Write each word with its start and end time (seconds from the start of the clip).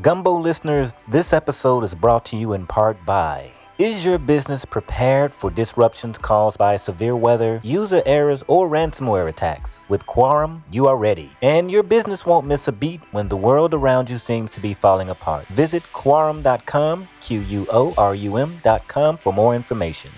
Gumbo 0.00 0.32
listeners, 0.32 0.90
this 1.06 1.34
episode 1.34 1.84
is 1.84 1.94
brought 1.94 2.24
to 2.24 2.36
you 2.36 2.54
in 2.54 2.66
part 2.66 2.96
by. 3.04 3.50
Is 3.76 4.06
your 4.06 4.16
business 4.16 4.64
prepared 4.64 5.34
for 5.34 5.50
disruptions 5.50 6.16
caused 6.16 6.56
by 6.56 6.78
severe 6.78 7.14
weather, 7.14 7.60
user 7.62 8.02
errors, 8.06 8.42
or 8.46 8.70
ransomware 8.70 9.28
attacks? 9.28 9.84
With 9.90 10.06
Quorum, 10.06 10.64
you 10.70 10.86
are 10.86 10.96
ready. 10.96 11.30
And 11.42 11.70
your 11.70 11.82
business 11.82 12.24
won't 12.24 12.46
miss 12.46 12.68
a 12.68 12.72
beat 12.72 13.02
when 13.10 13.28
the 13.28 13.36
world 13.36 13.74
around 13.74 14.08
you 14.08 14.18
seems 14.18 14.50
to 14.52 14.60
be 14.60 14.72
falling 14.72 15.10
apart. 15.10 15.46
Visit 15.48 15.82
quorum.com, 15.92 17.06
Q 17.20 17.40
U 17.40 17.66
O 17.70 17.92
R 17.98 18.14
U 18.14 18.38
M.com, 18.38 19.18
for 19.18 19.34
more 19.34 19.54
information. 19.54 20.10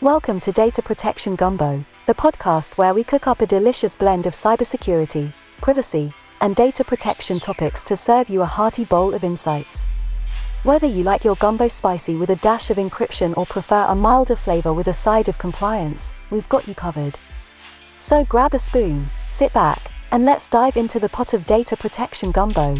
Welcome 0.00 0.40
to 0.40 0.52
Data 0.52 0.80
Protection 0.80 1.36
Gumbo, 1.36 1.84
the 2.06 2.14
podcast 2.14 2.78
where 2.78 2.94
we 2.94 3.04
cook 3.04 3.26
up 3.26 3.42
a 3.42 3.46
delicious 3.46 3.94
blend 3.94 4.24
of 4.24 4.32
cybersecurity, 4.32 5.34
privacy, 5.60 6.14
and 6.40 6.54
data 6.54 6.84
protection 6.84 7.40
topics 7.40 7.82
to 7.82 7.96
serve 7.96 8.28
you 8.28 8.42
a 8.42 8.46
hearty 8.46 8.84
bowl 8.84 9.14
of 9.14 9.24
insights. 9.24 9.86
Whether 10.62 10.86
you 10.86 11.04
like 11.04 11.24
your 11.24 11.36
gumbo 11.36 11.68
spicy 11.68 12.16
with 12.16 12.30
a 12.30 12.36
dash 12.36 12.70
of 12.70 12.76
encryption 12.76 13.36
or 13.36 13.46
prefer 13.46 13.84
a 13.88 13.94
milder 13.94 14.36
flavor 14.36 14.72
with 14.72 14.88
a 14.88 14.92
side 14.92 15.28
of 15.28 15.38
compliance, 15.38 16.12
we've 16.30 16.48
got 16.48 16.66
you 16.66 16.74
covered. 16.74 17.18
So 17.98 18.24
grab 18.24 18.54
a 18.54 18.58
spoon, 18.58 19.06
sit 19.28 19.52
back, 19.52 19.90
and 20.10 20.24
let's 20.24 20.48
dive 20.48 20.76
into 20.76 20.98
the 20.98 21.08
pot 21.08 21.34
of 21.34 21.46
data 21.46 21.76
protection 21.76 22.30
gumbo. 22.30 22.74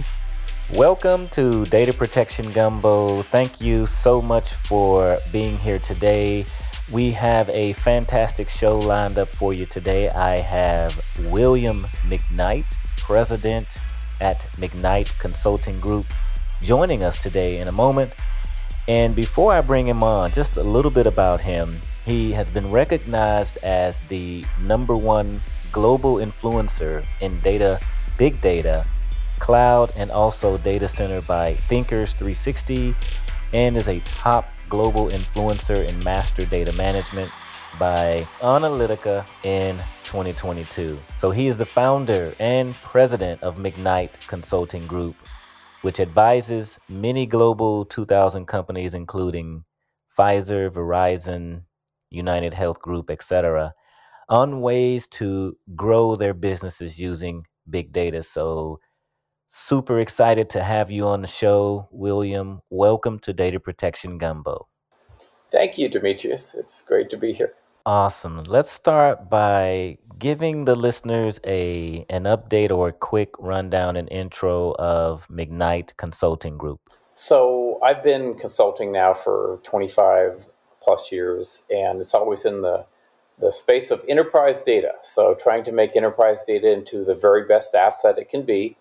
Welcome 0.75 1.29
to 1.29 1.65
Data 1.65 1.95
Protection 1.95 2.53
Gumbo. 2.53 3.23
Thank 3.23 3.63
you 3.63 3.87
so 3.87 4.21
much 4.21 4.53
for 4.53 5.17
being 5.33 5.57
here 5.57 5.79
today. 5.79 6.45
We 6.93 7.11
have 7.13 7.49
a 7.51 7.73
fantastic 7.75 8.49
show 8.49 8.79
lined 8.79 9.19
up 9.19 9.29
for 9.29 9.55
you 9.55 9.65
today. 9.65 10.11
I 10.11 10.39
have 10.39 10.93
William 11.31 11.87
McKnight, 12.07 12.67
president 13.09 13.67
at 14.21 14.39
McKnight 14.61 15.19
Consulting 15.19 15.81
Group, 15.81 16.05
joining 16.61 17.03
us 17.03 17.23
today 17.23 17.59
in 17.59 17.67
a 17.67 17.73
moment. 17.73 18.15
And 18.87 19.17
before 19.17 19.55
I 19.55 19.63
bring 19.63 19.87
him 19.87 20.03
on, 20.03 20.31
just 20.31 20.59
a 20.59 20.63
little 20.63 20.91
bit 20.91 21.07
about 21.07 21.41
him. 21.41 21.79
He 22.05 22.33
has 22.33 22.51
been 22.51 22.71
recognized 22.71 23.57
as 23.63 23.99
the 24.09 24.45
number 24.63 24.95
one 24.95 25.41
global 25.73 26.17
influencer 26.17 27.03
in 27.23 27.41
data, 27.41 27.81
big 28.19 28.43
data, 28.43 28.87
cloud, 29.39 29.91
and 29.97 30.11
also 30.11 30.59
data 30.59 30.87
center 30.87 31.23
by 31.23 31.55
Thinkers 31.55 32.13
360, 32.13 32.95
and 33.55 33.79
is 33.79 33.89
a 33.89 34.01
top 34.01 34.51
global 34.69 35.09
influencer 35.09 35.89
in 35.89 35.99
master 36.05 36.45
data 36.45 36.77
management 36.77 37.31
by 37.79 38.27
Onalytica 38.41 39.27
in 39.45 39.77
2022. 40.09 40.99
So 41.17 41.31
he 41.31 41.47
is 41.47 41.57
the 41.57 41.65
founder 41.65 42.33
and 42.41 42.75
president 42.75 43.43
of 43.43 43.59
McKnight 43.59 44.27
Consulting 44.27 44.85
Group, 44.87 45.15
which 45.83 46.01
advises 46.01 46.79
many 46.89 47.25
global 47.25 47.85
2000 47.85 48.47
companies 48.47 48.95
including 48.95 49.65
Pfizer, 50.19 50.71
Verizon, 50.71 51.63
United 52.11 52.53
Health 52.53 52.81
Group, 52.83 53.11
etc., 53.11 53.73
on 54.29 54.61
ways 54.61 55.07
to 55.07 55.57
grow 55.77 56.17
their 56.17 56.35
businesses 56.35 56.99
using 56.99 57.45
big 57.71 57.93
data. 57.93 58.23
So 58.23 58.81
Super 59.51 60.01
excited 60.01 60.51
to 60.51 60.63
have 60.63 60.91
you 60.91 61.07
on 61.07 61.23
the 61.23 61.27
show, 61.27 61.89
William. 61.91 62.61
Welcome 62.69 63.19
to 63.21 63.33
Data 63.33 63.59
Protection 63.59 64.19
Gumbo. 64.19 64.69
Thank 65.51 65.79
you, 65.79 65.89
Demetrius. 65.89 66.55
It's 66.55 66.83
great 66.83 67.09
to 67.09 67.17
be 67.17 67.33
here. 67.33 67.55
Awesome. 67.89 68.43
Let's 68.47 68.71
start 68.71 69.31
by 69.31 69.97
giving 70.19 70.67
the 70.67 70.75
listeners 70.75 71.41
a 71.47 72.05
an 72.11 72.25
update 72.25 72.71
or 72.71 72.89
a 72.89 72.93
quick 72.93 73.31
rundown 73.39 73.97
and 73.97 74.13
intro 74.13 74.73
of 74.79 75.27
McKnight 75.29 75.97
Consulting 75.97 76.59
Group. 76.59 76.81
So 77.15 77.79
I've 77.83 78.03
been 78.03 78.35
consulting 78.35 78.93
now 78.93 79.15
for 79.15 79.61
25 79.63 80.45
plus 80.83 81.11
years, 81.11 81.63
and 81.71 81.99
it's 81.99 82.13
always 82.13 82.45
in 82.45 82.61
the 82.61 82.85
the 83.41 83.51
space 83.51 83.91
of 83.91 84.05
enterprise 84.07 84.61
data. 84.61 84.93
So 85.01 85.35
trying 85.41 85.65
to 85.65 85.73
make 85.73 85.97
enterprise 85.97 86.45
data 86.47 86.71
into 86.71 87.07
the 87.07 87.15
very 87.15 87.47
best 87.47 87.75
asset 87.75 88.19
it 88.19 88.29
can 88.29 88.43
be 88.43 88.77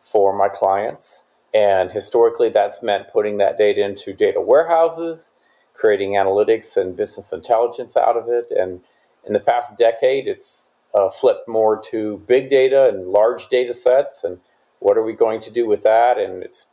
for 0.00 0.36
my 0.36 0.48
clients. 0.48 1.22
And 1.54 1.92
historically, 1.92 2.48
that's 2.48 2.82
meant 2.82 3.12
putting 3.12 3.38
that 3.38 3.58
data 3.58 3.84
into 3.84 4.12
data 4.12 4.40
warehouses, 4.40 5.34
creating 5.80 6.12
analytics 6.12 6.76
and 6.76 6.96
business 6.96 7.32
intelligence 7.32 7.96
out 7.96 8.16
of 8.16 8.28
it. 8.28 8.50
And 8.50 8.80
in 9.26 9.32
the 9.32 9.40
past 9.40 9.78
decade, 9.78 10.28
it's 10.28 10.72
uh, 10.94 11.08
flipped 11.08 11.48
more 11.48 11.80
to 11.90 12.22
big 12.26 12.50
data 12.50 12.88
and 12.88 13.08
large 13.08 13.48
data 13.48 13.72
sets. 13.72 14.22
And 14.22 14.38
what 14.80 14.98
are 14.98 15.02
we 15.02 15.14
going 15.14 15.40
to 15.40 15.50
do 15.50 15.66
with 15.66 15.82
that? 15.82 16.18
And 16.18 16.42
it's 16.42 16.66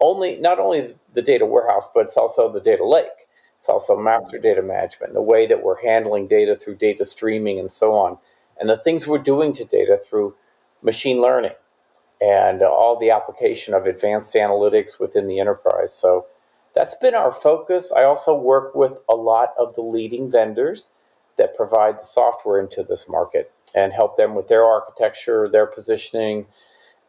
only 0.00 0.36
not 0.36 0.58
only 0.58 0.94
the 1.12 1.22
data 1.22 1.44
warehouse, 1.44 1.88
but 1.92 2.06
it's 2.06 2.16
also 2.16 2.50
the 2.50 2.60
data 2.60 2.86
lake. 2.86 3.28
It's 3.56 3.68
also 3.68 3.96
master 3.96 4.38
data 4.38 4.62
management, 4.62 5.14
the 5.14 5.22
way 5.22 5.46
that 5.46 5.62
we're 5.62 5.82
handling 5.82 6.26
data 6.26 6.56
through 6.56 6.76
data 6.76 7.04
streaming 7.04 7.58
and 7.58 7.72
so 7.72 7.94
on, 7.94 8.18
and 8.60 8.68
the 8.68 8.76
things 8.76 9.06
we're 9.06 9.18
doing 9.18 9.54
to 9.54 9.64
data 9.64 9.98
through 9.98 10.34
machine 10.82 11.22
learning 11.22 11.56
and 12.20 12.62
all 12.62 12.98
the 12.98 13.10
application 13.10 13.72
of 13.74 13.86
advanced 13.86 14.34
analytics 14.34 15.00
within 15.00 15.26
the 15.26 15.40
enterprise. 15.40 15.94
So 15.94 16.26
that's 16.76 16.94
been 16.94 17.14
our 17.14 17.32
focus. 17.32 17.90
I 17.90 18.04
also 18.04 18.34
work 18.34 18.74
with 18.74 18.92
a 19.08 19.14
lot 19.14 19.54
of 19.58 19.74
the 19.74 19.80
leading 19.80 20.30
vendors 20.30 20.92
that 21.38 21.56
provide 21.56 21.98
the 21.98 22.04
software 22.04 22.60
into 22.60 22.84
this 22.84 23.08
market 23.08 23.50
and 23.74 23.92
help 23.92 24.16
them 24.16 24.34
with 24.34 24.48
their 24.48 24.64
architecture, 24.64 25.48
their 25.50 25.66
positioning, 25.66 26.46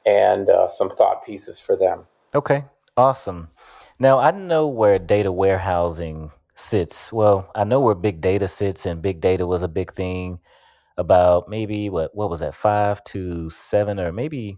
and 0.06 0.50
uh, 0.50 0.68
some 0.68 0.90
thought 0.90 1.26
pieces 1.26 1.60
for 1.60 1.76
them. 1.76 2.06
Okay, 2.34 2.64
awesome. 2.96 3.50
Now, 4.00 4.20
I 4.20 4.32
know 4.32 4.68
where 4.68 4.98
data 5.00 5.32
warehousing 5.32 6.32
sits. 6.56 7.12
Well, 7.12 7.50
I 7.54 7.64
know 7.64 7.82
where 7.82 7.96
big 7.96 8.22
data 8.22 8.48
sits, 8.48 8.86
and 8.86 9.02
big 9.02 9.22
data 9.22 9.46
was 9.46 9.64
a 9.64 9.68
big 9.68 9.94
thing 9.94 10.40
about 10.98 11.48
maybe 11.48 11.90
what 11.90 12.16
what 12.16 12.30
was 12.30 12.40
that 12.40 12.56
five 12.56 13.04
to 13.04 13.50
seven 13.50 14.00
or 14.00 14.12
maybe 14.12 14.58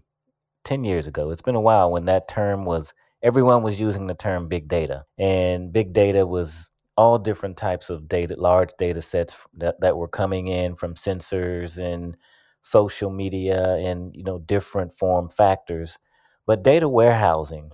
10 0.64 0.84
years 0.84 1.06
ago. 1.06 1.30
It's 1.30 1.42
been 1.42 1.54
a 1.54 1.60
while 1.60 1.90
when 1.90 2.06
that 2.06 2.28
term 2.28 2.64
was, 2.64 2.92
everyone 3.22 3.62
was 3.62 3.80
using 3.80 4.06
the 4.06 4.14
term 4.14 4.48
big 4.48 4.68
data. 4.68 5.04
And 5.18 5.72
big 5.72 5.92
data 5.92 6.26
was 6.26 6.70
all 6.96 7.18
different 7.18 7.56
types 7.56 7.90
of 7.90 8.08
data, 8.08 8.34
large 8.36 8.70
data 8.78 9.00
sets 9.00 9.36
that, 9.54 9.80
that 9.80 9.96
were 9.96 10.08
coming 10.08 10.48
in 10.48 10.76
from 10.76 10.94
sensors 10.94 11.78
and 11.78 12.16
social 12.62 13.10
media 13.10 13.76
and, 13.76 14.14
you 14.14 14.24
know, 14.24 14.38
different 14.38 14.92
form 14.92 15.28
factors. 15.28 15.98
But 16.46 16.62
data 16.62 16.88
warehousing, 16.88 17.70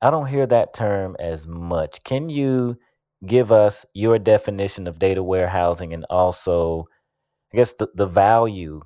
I 0.00 0.10
don't 0.10 0.28
hear 0.28 0.46
that 0.46 0.74
term 0.74 1.16
as 1.18 1.46
much. 1.46 2.02
Can 2.04 2.28
you 2.28 2.78
give 3.26 3.52
us 3.52 3.84
your 3.94 4.18
definition 4.18 4.86
of 4.86 4.98
data 4.98 5.22
warehousing 5.22 5.92
and 5.92 6.04
also, 6.10 6.86
I 7.52 7.56
guess, 7.56 7.74
the, 7.74 7.88
the 7.94 8.06
value 8.06 8.82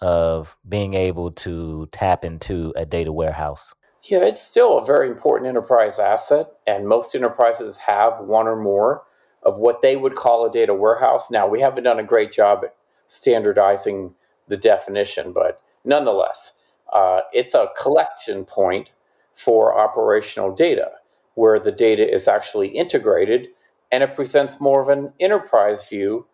of 0.00 0.56
being 0.68 0.94
able 0.94 1.32
to 1.32 1.88
tap 1.92 2.24
into 2.24 2.72
a 2.76 2.84
data 2.84 3.12
warehouse? 3.12 3.72
Yeah, 4.08 4.18
it's 4.24 4.42
still 4.42 4.78
a 4.78 4.84
very 4.84 5.08
important 5.08 5.48
enterprise 5.48 5.98
asset, 5.98 6.52
and 6.64 6.86
most 6.86 7.14
enterprises 7.14 7.76
have 7.78 8.20
one 8.20 8.46
or 8.46 8.54
more 8.54 9.02
of 9.42 9.58
what 9.58 9.82
they 9.82 9.96
would 9.96 10.14
call 10.14 10.46
a 10.46 10.50
data 10.50 10.74
warehouse. 10.74 11.28
Now, 11.28 11.48
we 11.48 11.60
haven't 11.60 11.84
done 11.84 11.98
a 11.98 12.04
great 12.04 12.30
job 12.30 12.60
at 12.64 12.76
standardizing 13.08 14.14
the 14.46 14.56
definition, 14.56 15.32
but 15.32 15.60
nonetheless, 15.84 16.52
uh, 16.92 17.22
it's 17.32 17.54
a 17.54 17.70
collection 17.80 18.44
point 18.44 18.92
for 19.32 19.76
operational 19.76 20.54
data 20.54 20.90
where 21.34 21.58
the 21.58 21.72
data 21.72 22.08
is 22.08 22.28
actually 22.28 22.68
integrated 22.68 23.48
and 23.90 24.02
it 24.02 24.14
presents 24.14 24.60
more 24.60 24.80
of 24.80 24.88
an 24.88 25.12
enterprise 25.20 25.88
view 25.88 26.26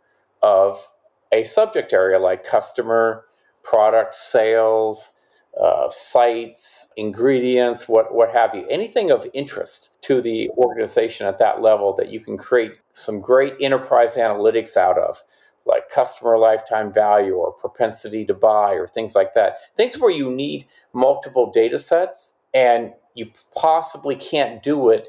of 0.43 0.91
a 1.33 1.45
subject 1.45 1.93
area 1.93 2.19
like 2.19 2.45
customer 2.45 3.25
product 3.63 4.15
sales, 4.15 5.15
uh, 5.61 5.89
sites, 5.91 6.89
ingredients, 6.97 7.87
what, 7.87 8.15
what 8.15 8.33
have 8.33 8.55
you, 8.55 8.67
anything 8.69 9.11
of 9.11 9.27
interest 9.35 9.91
to 10.01 10.21
the 10.21 10.49
organization 10.51 11.27
at 11.27 11.39
that 11.39 11.61
level 11.61 11.93
that 11.95 12.09
you 12.09 12.21
can 12.21 12.39
create 12.39 12.79
some 12.93 13.21
great 13.21 13.55
enterprise 13.61 14.17
analytics 14.17 14.77
out 14.77 14.99
of, 14.99 15.23
like 15.67 15.89
customer 15.91 16.39
lifetime 16.39 16.93
value 16.93 17.35
or 17.35 17.53
propensity 17.53 18.25
to 18.25 18.35
buy 18.35 18.73
or 18.73 18.87
things 18.87 19.15
like 19.15 19.35
that. 19.35 19.57
Things 19.77 19.99
where 19.99 20.11
you 20.11 20.31
need 20.31 20.67
multiple 20.93 21.51
data 21.53 21.79
sets 21.79 22.35
and 22.55 22.93
you 23.15 23.31
possibly 23.55 24.17
can't 24.17 24.63
do 24.63 24.89
it 24.89 25.09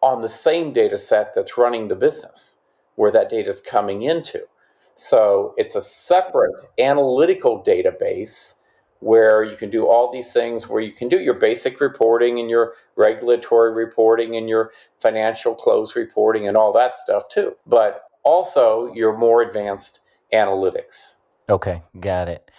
on 0.00 0.22
the 0.22 0.28
same 0.28 0.72
data 0.72 0.98
set 0.98 1.34
that's 1.34 1.58
running 1.58 1.88
the 1.88 1.94
business 1.94 2.56
where 2.96 3.12
that 3.12 3.28
data 3.28 3.50
is 3.50 3.60
coming 3.60 4.02
into. 4.02 4.40
So 4.94 5.54
it's 5.56 5.74
a 5.74 5.80
separate 5.80 6.54
analytical 6.78 7.62
database 7.62 8.54
where 9.02 9.42
you 9.42 9.56
can 9.56 9.68
do 9.68 9.86
all 9.86 10.12
these 10.12 10.32
things 10.32 10.68
where 10.68 10.80
you 10.80 10.92
can 10.92 11.08
do 11.08 11.18
your 11.18 11.34
basic 11.34 11.80
reporting 11.80 12.38
and 12.38 12.48
your 12.48 12.74
regulatory 12.96 13.72
reporting 13.72 14.36
and 14.36 14.48
your 14.48 14.70
financial 15.00 15.54
close 15.54 15.96
reporting 15.96 16.46
and 16.46 16.56
all 16.56 16.72
that 16.72 16.94
stuff 16.94 17.28
too. 17.28 17.56
But 17.66 18.04
also 18.22 18.92
your 18.94 19.16
more 19.18 19.42
advanced 19.42 20.00
analytics. 20.32 21.16
Okay, 21.50 21.82
got 21.98 22.28
it. 22.28 22.50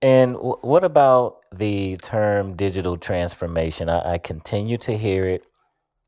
And 0.00 0.34
w- 0.34 0.56
what 0.62 0.84
about 0.84 1.40
the 1.54 1.96
term 1.98 2.56
digital 2.56 2.96
transformation? 2.96 3.90
I, 3.90 4.14
I 4.14 4.18
continue 4.18 4.78
to 4.78 4.96
hear 4.96 5.28
it. 5.28 5.44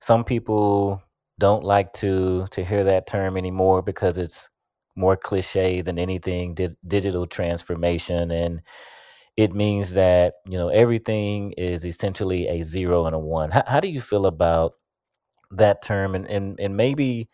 Some 0.01 0.25
people 0.25 1.03
don't 1.39 1.65
like 1.65 1.93
to 1.95 2.47
to 2.51 2.65
hear 2.65 2.85
that 2.85 3.07
term 3.07 3.37
anymore 3.37 3.83
because 3.83 4.17
it's 4.17 4.49
more 4.97 5.17
cliche 5.17 5.83
than 5.83 5.99
anything. 5.99 6.55
Di- 6.55 6.77
digital 6.87 7.27
transformation, 7.27 8.31
and 8.31 8.63
it 9.37 9.55
means 9.55 9.95
that 9.95 10.35
you 10.49 10.59
know 10.59 10.69
everything 10.69 11.53
is 11.53 11.85
essentially 11.85 12.49
a 12.49 12.63
zero 12.63 13.07
and 13.07 13.15
a 13.15 13.19
one. 13.19 13.51
How, 13.51 13.65
how 13.67 13.81
do 13.81 13.89
you 13.89 14.01
feel 14.01 14.27
about 14.27 14.75
that 15.51 15.83
term? 15.83 16.15
And, 16.15 16.27
and 16.27 16.59
and 16.61 16.77
maybe 16.77 17.29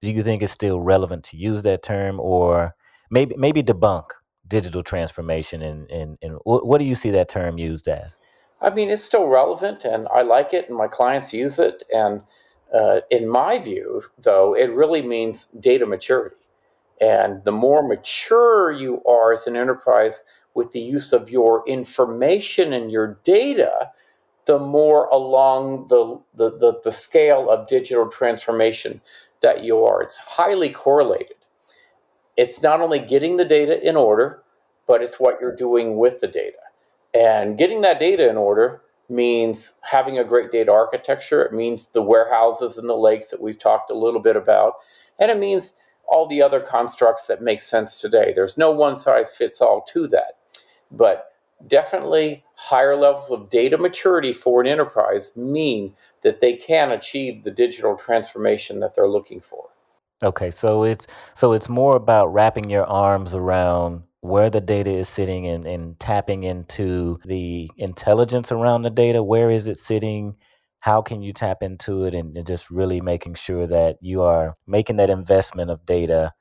do 0.00 0.10
you 0.10 0.22
think 0.22 0.42
it's 0.42 0.52
still 0.52 0.80
relevant 0.80 1.24
to 1.24 1.36
use 1.36 1.62
that 1.64 1.82
term, 1.82 2.20
or 2.20 2.74
maybe 3.10 3.34
maybe 3.36 3.62
debunk 3.62 4.04
digital 4.46 4.82
transformation? 4.82 5.62
And 5.62 5.90
and 5.90 6.18
and 6.22 6.38
what 6.44 6.78
do 6.78 6.84
you 6.84 6.94
see 6.94 7.10
that 7.10 7.28
term 7.28 7.58
used 7.58 7.88
as? 7.88 8.20
I 8.60 8.70
mean, 8.70 8.90
it's 8.90 9.02
still 9.02 9.26
relevant, 9.26 9.84
and 9.84 10.06
I 10.14 10.22
like 10.22 10.54
it, 10.54 10.68
and 10.68 10.78
my 10.78 10.86
clients 10.86 11.32
use 11.32 11.58
it. 11.58 11.82
And 11.92 12.22
uh, 12.72 13.00
in 13.10 13.28
my 13.28 13.58
view, 13.58 14.04
though, 14.18 14.54
it 14.54 14.70
really 14.70 15.02
means 15.02 15.46
data 15.46 15.84
maturity. 15.84 16.36
And 17.00 17.42
the 17.42 17.52
more 17.52 17.82
mature 17.82 18.70
you 18.70 19.02
are 19.04 19.32
as 19.32 19.48
an 19.48 19.56
enterprise 19.56 20.22
with 20.54 20.72
the 20.72 20.80
use 20.80 21.12
of 21.12 21.30
your 21.30 21.66
information 21.66 22.72
and 22.72 22.90
your 22.90 23.18
data, 23.24 23.90
the 24.44 24.58
more 24.58 25.06
along 25.06 25.86
the, 25.88 26.20
the, 26.34 26.50
the, 26.58 26.80
the 26.84 26.92
scale 26.92 27.48
of 27.48 27.66
digital 27.66 28.08
transformation 28.08 29.00
that 29.40 29.64
you 29.64 29.84
are. 29.84 30.02
It's 30.02 30.16
highly 30.16 30.68
correlated. 30.70 31.36
It's 32.36 32.62
not 32.62 32.80
only 32.80 32.98
getting 32.98 33.36
the 33.36 33.44
data 33.44 33.86
in 33.86 33.96
order, 33.96 34.42
but 34.86 35.02
it's 35.02 35.20
what 35.20 35.38
you're 35.40 35.54
doing 35.54 35.96
with 35.96 36.20
the 36.20 36.28
data. 36.28 36.56
And 37.14 37.58
getting 37.58 37.82
that 37.82 37.98
data 37.98 38.28
in 38.28 38.36
order 38.36 38.82
means 39.08 39.74
having 39.82 40.18
a 40.18 40.24
great 40.24 40.50
data 40.50 40.72
architecture. 40.72 41.42
It 41.42 41.52
means 41.52 41.86
the 41.86 42.02
warehouses 42.02 42.78
and 42.78 42.88
the 42.88 42.96
lakes 42.96 43.30
that 43.30 43.40
we've 43.40 43.58
talked 43.58 43.90
a 43.90 43.96
little 43.96 44.20
bit 44.20 44.36
about. 44.36 44.74
And 45.18 45.30
it 45.30 45.38
means 45.38 45.74
all 46.06 46.26
the 46.26 46.42
other 46.42 46.60
constructs 46.60 47.26
that 47.26 47.42
make 47.42 47.60
sense 47.60 48.00
today. 48.00 48.32
There's 48.34 48.58
no 48.58 48.70
one 48.70 48.96
size 48.96 49.32
fits 49.32 49.60
all 49.60 49.82
to 49.92 50.08
that. 50.08 50.38
But 50.92 51.32
definitely 51.66 52.44
higher 52.54 52.96
levels 52.96 53.30
of 53.30 53.48
data 53.48 53.78
maturity 53.78 54.32
for 54.32 54.60
an 54.60 54.66
enterprise 54.66 55.36
mean 55.36 55.94
that 56.22 56.40
they 56.40 56.54
can 56.54 56.92
achieve 56.92 57.44
the 57.44 57.50
digital 57.50 57.96
transformation 57.96 58.80
that 58.80 58.94
they're 58.94 59.08
looking 59.08 59.40
for. 59.40 59.68
Okay, 60.22 60.50
so 60.50 60.84
it's 60.84 61.06
so 61.34 61.52
it's 61.52 61.68
more 61.68 61.96
about 61.96 62.32
wrapping 62.32 62.70
your 62.70 62.84
arms 62.84 63.34
around 63.34 64.04
where 64.20 64.50
the 64.50 64.60
data 64.60 64.90
is 64.90 65.08
sitting 65.08 65.48
and, 65.48 65.66
and 65.66 65.98
tapping 65.98 66.44
into 66.44 67.18
the 67.24 67.68
intelligence 67.76 68.52
around 68.52 68.82
the 68.82 68.90
data. 68.90 69.20
Where 69.20 69.50
is 69.50 69.66
it 69.66 69.80
sitting? 69.80 70.36
How 70.78 71.02
can 71.02 71.22
you 71.22 71.32
tap 71.32 71.58
into 71.62 72.04
it? 72.04 72.14
And, 72.14 72.46
just 72.46 72.70
really 72.70 73.00
making 73.00 73.34
sure 73.34 73.66
that 73.66 73.96
you 74.00 74.22
are 74.22 74.56
making 74.64 74.96
that 74.96 75.10
investment 75.10 75.72
of 75.72 75.84
data 75.86 76.32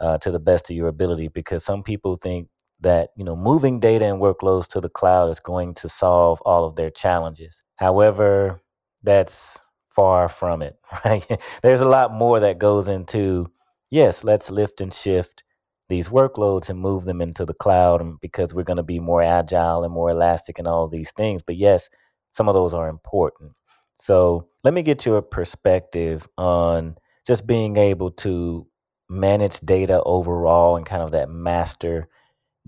uh, 0.00 0.18
to 0.18 0.32
the 0.32 0.40
best 0.40 0.68
of 0.68 0.74
your 0.74 0.88
ability. 0.88 1.28
Because 1.28 1.64
some 1.64 1.84
people 1.84 2.16
think 2.16 2.48
that 2.80 3.10
you 3.16 3.24
know 3.24 3.36
moving 3.36 3.80
data 3.80 4.04
and 4.04 4.20
workloads 4.20 4.66
to 4.68 4.80
the 4.80 4.88
cloud 4.88 5.30
is 5.30 5.40
going 5.40 5.74
to 5.74 5.88
solve 5.88 6.40
all 6.42 6.64
of 6.64 6.76
their 6.76 6.90
challenges. 6.90 7.62
However, 7.76 8.60
that's 9.02 9.58
far 9.94 10.28
from 10.28 10.62
it, 10.62 10.76
right? 11.04 11.26
There's 11.62 11.80
a 11.80 11.88
lot 11.88 12.12
more 12.12 12.40
that 12.40 12.58
goes 12.58 12.88
into, 12.88 13.50
yes, 13.90 14.24
let's 14.24 14.50
lift 14.50 14.80
and 14.80 14.92
shift 14.92 15.42
these 15.88 16.08
workloads 16.08 16.68
and 16.68 16.78
move 16.78 17.04
them 17.04 17.20
into 17.20 17.44
the 17.44 17.54
cloud 17.54 18.02
because 18.20 18.54
we're 18.54 18.62
going 18.62 18.76
to 18.76 18.82
be 18.82 19.00
more 19.00 19.22
agile 19.22 19.82
and 19.84 19.92
more 19.92 20.10
elastic 20.10 20.58
and 20.58 20.68
all 20.68 20.86
these 20.86 21.12
things. 21.12 21.42
But 21.42 21.56
yes, 21.56 21.88
some 22.30 22.48
of 22.48 22.54
those 22.54 22.74
are 22.74 22.88
important. 22.88 23.52
So 23.98 24.48
let 24.64 24.74
me 24.74 24.82
get 24.82 25.06
your 25.06 25.22
perspective 25.22 26.28
on 26.38 26.96
just 27.26 27.46
being 27.46 27.76
able 27.76 28.10
to 28.12 28.66
manage 29.08 29.60
data 29.60 30.02
overall 30.04 30.76
and 30.76 30.86
kind 30.86 31.02
of 31.02 31.10
that 31.12 31.30
master 31.30 32.08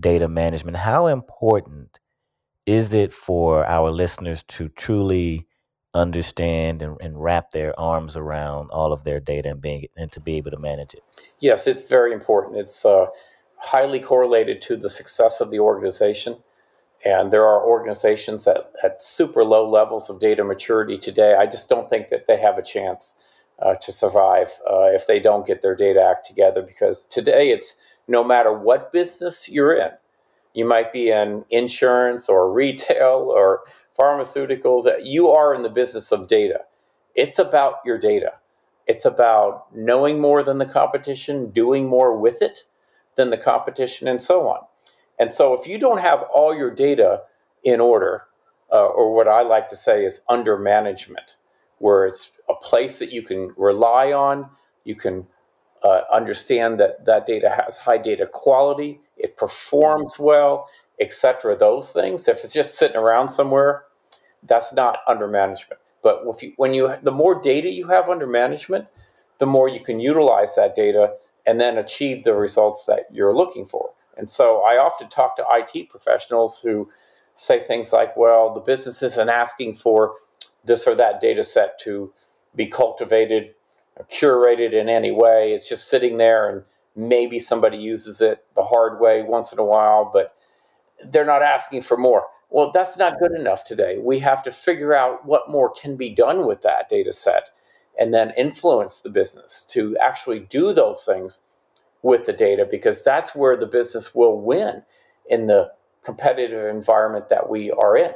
data 0.01 0.27
management. 0.27 0.77
How 0.77 1.07
important 1.07 1.99
is 2.65 2.93
it 2.93 3.13
for 3.13 3.65
our 3.65 3.91
listeners 3.91 4.43
to 4.49 4.69
truly 4.69 5.47
understand 5.93 6.81
and, 6.81 6.97
and 7.01 7.21
wrap 7.21 7.51
their 7.51 7.77
arms 7.79 8.15
around 8.15 8.69
all 8.71 8.93
of 8.93 9.03
their 9.03 9.19
data 9.19 9.49
and 9.49 9.61
being 9.61 9.85
and 9.97 10.11
to 10.11 10.19
be 10.19 10.35
able 10.37 10.51
to 10.51 10.57
manage 10.57 10.93
it? 10.93 11.03
Yes, 11.39 11.67
it's 11.67 11.85
very 11.85 12.13
important. 12.13 12.57
It's 12.57 12.85
uh, 12.85 13.07
highly 13.57 13.99
correlated 13.99 14.61
to 14.63 14.77
the 14.77 14.89
success 14.89 15.41
of 15.41 15.51
the 15.51 15.59
organization. 15.59 16.37
And 17.03 17.31
there 17.31 17.45
are 17.45 17.65
organizations 17.65 18.45
that 18.45 18.71
at 18.83 19.01
super 19.01 19.43
low 19.43 19.67
levels 19.67 20.09
of 20.09 20.19
data 20.19 20.43
maturity 20.43 20.97
today. 20.97 21.35
I 21.35 21.47
just 21.47 21.67
don't 21.67 21.89
think 21.89 22.09
that 22.09 22.27
they 22.27 22.39
have 22.39 22.57
a 22.57 22.63
chance 22.63 23.15
uh, 23.59 23.75
to 23.75 23.91
survive 23.91 24.59
uh, 24.69 24.89
if 24.91 25.07
they 25.07 25.19
don't 25.19 25.45
get 25.45 25.61
their 25.61 25.75
data 25.75 26.01
act 26.01 26.25
together. 26.25 26.61
Because 26.61 27.03
today, 27.05 27.49
it's 27.49 27.75
no 28.07 28.23
matter 28.23 28.53
what 28.53 28.91
business 28.91 29.49
you're 29.49 29.73
in, 29.73 29.91
you 30.53 30.65
might 30.65 30.91
be 30.91 31.09
in 31.09 31.45
insurance 31.49 32.29
or 32.29 32.51
retail 32.51 33.33
or 33.35 33.61
pharmaceuticals, 33.97 34.85
you 35.03 35.29
are 35.29 35.53
in 35.53 35.63
the 35.63 35.69
business 35.69 36.11
of 36.11 36.27
data. 36.27 36.61
It's 37.15 37.39
about 37.39 37.75
your 37.85 37.97
data. 37.97 38.33
It's 38.87 39.05
about 39.05 39.73
knowing 39.75 40.19
more 40.19 40.43
than 40.43 40.57
the 40.57 40.65
competition, 40.65 41.51
doing 41.51 41.87
more 41.87 42.17
with 42.17 42.41
it 42.41 42.65
than 43.15 43.29
the 43.29 43.37
competition, 43.37 44.07
and 44.07 44.21
so 44.21 44.47
on. 44.47 44.61
And 45.19 45.31
so, 45.31 45.53
if 45.53 45.67
you 45.67 45.77
don't 45.77 45.99
have 45.99 46.23
all 46.33 46.55
your 46.55 46.71
data 46.71 47.21
in 47.63 47.79
order, 47.79 48.23
uh, 48.71 48.85
or 48.87 49.13
what 49.13 49.27
I 49.27 49.41
like 49.43 49.67
to 49.69 49.75
say 49.75 50.05
is 50.05 50.21
under 50.27 50.57
management, 50.57 51.35
where 51.77 52.05
it's 52.05 52.31
a 52.49 52.55
place 52.55 52.99
that 52.99 53.11
you 53.11 53.21
can 53.21 53.53
rely 53.57 54.11
on, 54.11 54.49
you 54.83 54.95
can 54.95 55.27
uh, 55.83 56.01
understand 56.11 56.79
that 56.79 57.05
that 57.05 57.25
data 57.25 57.49
has 57.49 57.77
high 57.77 57.97
data 57.97 58.27
quality, 58.27 59.01
it 59.17 59.37
performs 59.37 60.17
well, 60.19 60.67
etc. 60.99 61.57
Those 61.57 61.91
things. 61.91 62.27
If 62.27 62.43
it's 62.43 62.53
just 62.53 62.77
sitting 62.77 62.97
around 62.97 63.29
somewhere, 63.29 63.85
that's 64.43 64.73
not 64.73 64.99
under 65.07 65.27
management. 65.27 65.81
But 66.03 66.21
if 66.25 66.41
you, 66.43 66.53
when 66.57 66.73
you 66.73 66.95
the 67.01 67.11
more 67.11 67.39
data 67.39 67.69
you 67.69 67.87
have 67.87 68.09
under 68.09 68.27
management, 68.27 68.87
the 69.37 69.45
more 69.45 69.67
you 69.67 69.79
can 69.79 69.99
utilize 69.99 70.55
that 70.55 70.75
data 70.75 71.13
and 71.45 71.59
then 71.59 71.77
achieve 71.77 72.23
the 72.23 72.33
results 72.33 72.85
that 72.85 73.05
you're 73.11 73.35
looking 73.35 73.65
for. 73.65 73.91
And 74.17 74.29
so 74.29 74.63
I 74.67 74.77
often 74.77 75.09
talk 75.09 75.35
to 75.37 75.45
IT 75.51 75.89
professionals 75.89 76.59
who 76.61 76.89
say 77.33 77.63
things 77.63 77.91
like, 77.91 78.15
well, 78.15 78.53
the 78.53 78.59
business 78.59 79.01
isn't 79.01 79.29
asking 79.29 79.75
for 79.75 80.13
this 80.63 80.85
or 80.85 80.95
that 80.95 81.21
data 81.21 81.43
set 81.43 81.79
to 81.79 82.13
be 82.55 82.67
cultivated 82.67 83.55
curated 84.11 84.73
in 84.73 84.89
any 84.89 85.11
way. 85.11 85.53
It's 85.53 85.69
just 85.69 85.89
sitting 85.89 86.17
there 86.17 86.49
and 86.49 86.63
maybe 86.95 87.39
somebody 87.39 87.77
uses 87.77 88.21
it 88.21 88.43
the 88.55 88.63
hard 88.63 88.99
way 88.99 89.23
once 89.23 89.51
in 89.51 89.59
a 89.59 89.63
while, 89.63 90.09
but 90.11 90.35
they're 91.05 91.25
not 91.25 91.41
asking 91.41 91.81
for 91.81 91.97
more. 91.97 92.23
Well, 92.49 92.71
that's 92.71 92.97
not 92.97 93.19
good 93.19 93.31
enough 93.31 93.63
today. 93.63 93.97
We 93.97 94.19
have 94.19 94.43
to 94.43 94.51
figure 94.51 94.93
out 94.93 95.25
what 95.25 95.49
more 95.49 95.69
can 95.71 95.95
be 95.95 96.09
done 96.09 96.45
with 96.45 96.61
that 96.63 96.89
data 96.89 97.13
set 97.13 97.49
and 97.97 98.13
then 98.13 98.33
influence 98.37 98.99
the 98.99 99.09
business 99.09 99.65
to 99.69 99.95
actually 100.01 100.39
do 100.39 100.73
those 100.73 101.03
things 101.03 101.41
with 102.01 102.25
the 102.25 102.33
data 102.33 102.67
because 102.69 103.03
that's 103.03 103.35
where 103.35 103.55
the 103.55 103.65
business 103.65 104.13
will 104.13 104.39
win 104.39 104.83
in 105.29 105.45
the 105.45 105.71
competitive 106.03 106.73
environment 106.73 107.29
that 107.29 107.49
we 107.49 107.71
are 107.71 107.95
in 107.95 108.11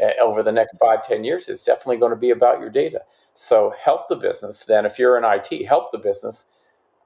uh, 0.00 0.10
over 0.22 0.42
the 0.42 0.52
next 0.52 0.76
five, 0.78 1.06
ten 1.06 1.24
years. 1.24 1.48
It's 1.48 1.64
definitely 1.64 1.96
going 1.96 2.10
to 2.10 2.16
be 2.16 2.30
about 2.30 2.60
your 2.60 2.70
data. 2.70 3.00
So 3.34 3.72
help 3.82 4.08
the 4.08 4.16
business 4.16 4.64
then, 4.64 4.84
if 4.84 4.98
you're 4.98 5.16
in 5.16 5.24
IT, 5.24 5.66
help 5.66 5.92
the 5.92 5.98
business 5.98 6.46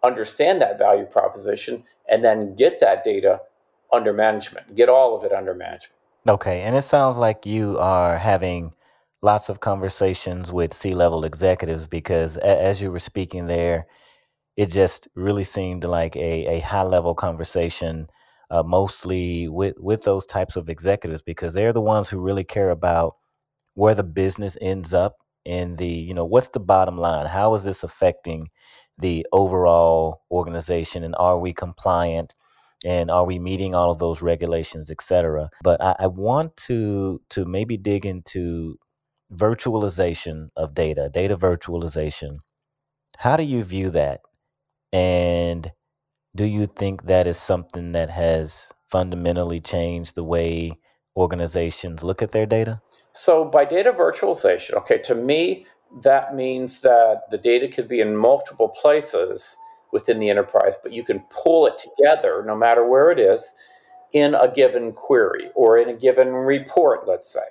understand 0.03 0.61
that 0.63 0.79
value 0.79 1.07
proposition 1.07 1.85
and 2.09 2.23
then 2.23 2.55
get 2.55 2.81
that 2.81 3.05
data 3.05 3.41
under 3.93 4.13
management, 4.13 4.75
get 4.75 4.89
all 4.89 5.17
of 5.17 5.25
it 5.25 5.33
under 5.33 5.55
management. 5.55 5.93
Okay, 6.29 6.63
and 6.63 6.77
it 6.77 6.83
sounds 6.83 7.19
like 7.19 7.47
you 7.47 7.79
are 7.79 8.19
having 8.19 8.73
lots 9.23 9.49
of 9.49 9.61
conversations 9.61 10.53
with 10.53 10.75
C 10.75 10.95
level 10.95 11.25
executives 11.25 11.87
because 11.87 12.37
as 12.39 12.81
you 12.81 12.91
were 12.91 12.99
speaking 12.99 13.47
there, 13.47 13.87
it 14.57 14.67
just 14.71 15.09
really 15.15 15.45
seemed 15.45 15.85
like 15.85 16.17
a, 16.17 16.57
a 16.57 16.61
high 16.61 16.83
level 16.83 17.15
conversation, 17.15 18.09
uh, 18.51 18.63
mostly 18.63 19.49
with, 19.49 19.75
with 19.79 20.05
those 20.05 20.27
types 20.27 20.57
of 20.57 20.69
executives 20.69 21.23
because 21.23 21.55
they're 21.55 21.73
the 21.73 21.81
ones 21.81 22.09
who 22.09 22.21
really 22.21 22.45
care 22.45 22.71
about 22.71 23.17
where 23.75 23.95
the 23.95 24.03
business 24.03 24.57
ends 24.61 24.95
up 24.95 25.17
in 25.45 25.77
the, 25.77 25.87
you 25.89 26.15
know, 26.15 26.25
what's 26.25 26.51
the 26.51 26.61
bottom 26.61 26.97
line? 26.99 27.27
How 27.27 27.55
is 27.55 27.65
this 27.65 27.83
affecting 27.83 28.49
the 28.99 29.27
overall 29.33 30.23
organization 30.31 31.05
and 31.05 31.15
are 31.19 31.39
we 31.39 31.53
compliant? 31.53 32.35
and 32.87 33.11
are 33.11 33.25
we 33.25 33.39
meeting 33.39 33.75
all 33.75 33.91
of 33.91 33.99
those 33.99 34.21
regulations 34.21 34.91
et 34.91 35.01
cetera 35.01 35.49
but 35.63 35.81
I, 35.83 35.97
I 36.01 36.07
want 36.07 36.55
to 36.69 37.21
to 37.31 37.45
maybe 37.47 37.79
dig 37.79 38.05
into 38.05 38.79
virtualization 39.33 40.49
of 40.57 40.75
data 40.75 41.11
data 41.13 41.37
virtualization 41.37 42.37
how 43.19 43.37
do 43.37 43.43
you 43.43 43.65
view 43.65 43.91
that 43.91 44.21
and 44.93 45.73
do 46.37 46.45
you 46.45 46.67
think 46.67 47.05
that 47.05 47.27
is 47.27 47.39
something 47.39 47.93
that 47.93 48.11
has 48.11 48.73
fundamentally 48.91 49.61
change 49.61 50.15
the 50.15 50.25
way 50.25 50.73
organizations 51.17 52.03
look 52.05 52.23
at 52.23 52.33
their 52.33 52.47
data? 52.47 52.81
So, 53.15 53.45
by 53.45 53.65
data 53.65 53.93
virtualization, 53.93 54.75
okay, 54.75 54.99
to 54.99 55.15
me, 55.15 55.67
that 56.03 56.35
means 56.35 56.81
that 56.81 57.23
the 57.31 57.39
data 57.39 57.69
could 57.69 57.87
be 57.87 58.01
in 58.01 58.17
multiple 58.17 58.69
places 58.69 59.57
within 59.93 60.19
the 60.19 60.29
enterprise, 60.29 60.77
but 60.83 60.93
you 60.93 61.05
can 61.05 61.21
pull 61.31 61.67
it 61.67 61.79
together 61.79 62.43
no 62.45 62.57
matter 62.57 62.85
where 62.85 63.13
it 63.13 63.21
is 63.21 63.55
in 64.13 64.35
a 64.35 64.53
given 64.53 64.91
query 64.91 65.51
or 65.55 65.79
in 65.79 65.89
a 65.89 65.95
given 65.95 66.33
report, 66.33 67.07
let's 67.07 67.33
say. 67.33 67.47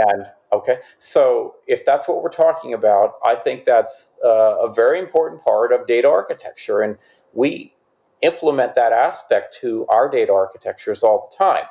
And 0.00 0.26
okay, 0.52 0.78
so 0.98 1.54
if 1.68 1.84
that's 1.84 2.08
what 2.08 2.20
we're 2.20 2.28
talking 2.28 2.74
about, 2.74 3.14
I 3.24 3.36
think 3.36 3.66
that's 3.66 4.10
uh, 4.24 4.56
a 4.58 4.72
very 4.72 4.98
important 4.98 5.40
part 5.40 5.72
of 5.72 5.86
data 5.86 6.08
architecture. 6.08 6.80
And 6.80 6.98
we 7.32 7.76
implement 8.22 8.74
that 8.74 8.92
aspect 8.92 9.56
to 9.60 9.86
our 9.86 10.08
data 10.08 10.32
architectures 10.32 11.04
all 11.04 11.30
the 11.30 11.36
time 11.36 11.64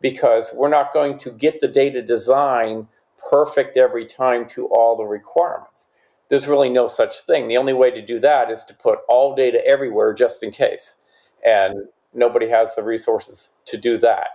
because 0.00 0.50
we're 0.54 0.68
not 0.68 0.92
going 0.92 1.18
to 1.18 1.30
get 1.30 1.60
the 1.60 1.68
data 1.68 2.02
design 2.02 2.88
perfect 3.30 3.76
every 3.76 4.06
time 4.06 4.46
to 4.50 4.66
all 4.66 4.96
the 4.96 5.04
requirements. 5.04 5.90
There's 6.28 6.48
really 6.48 6.70
no 6.70 6.86
such 6.88 7.20
thing. 7.20 7.48
The 7.48 7.56
only 7.56 7.72
way 7.72 7.90
to 7.90 8.04
do 8.04 8.18
that 8.20 8.50
is 8.50 8.64
to 8.64 8.74
put 8.74 8.98
all 9.08 9.34
data 9.34 9.64
everywhere 9.66 10.12
just 10.12 10.42
in 10.42 10.50
case. 10.50 10.96
And 11.44 11.86
nobody 12.12 12.48
has 12.48 12.74
the 12.74 12.82
resources 12.82 13.52
to 13.66 13.76
do 13.76 13.96
that. 13.98 14.28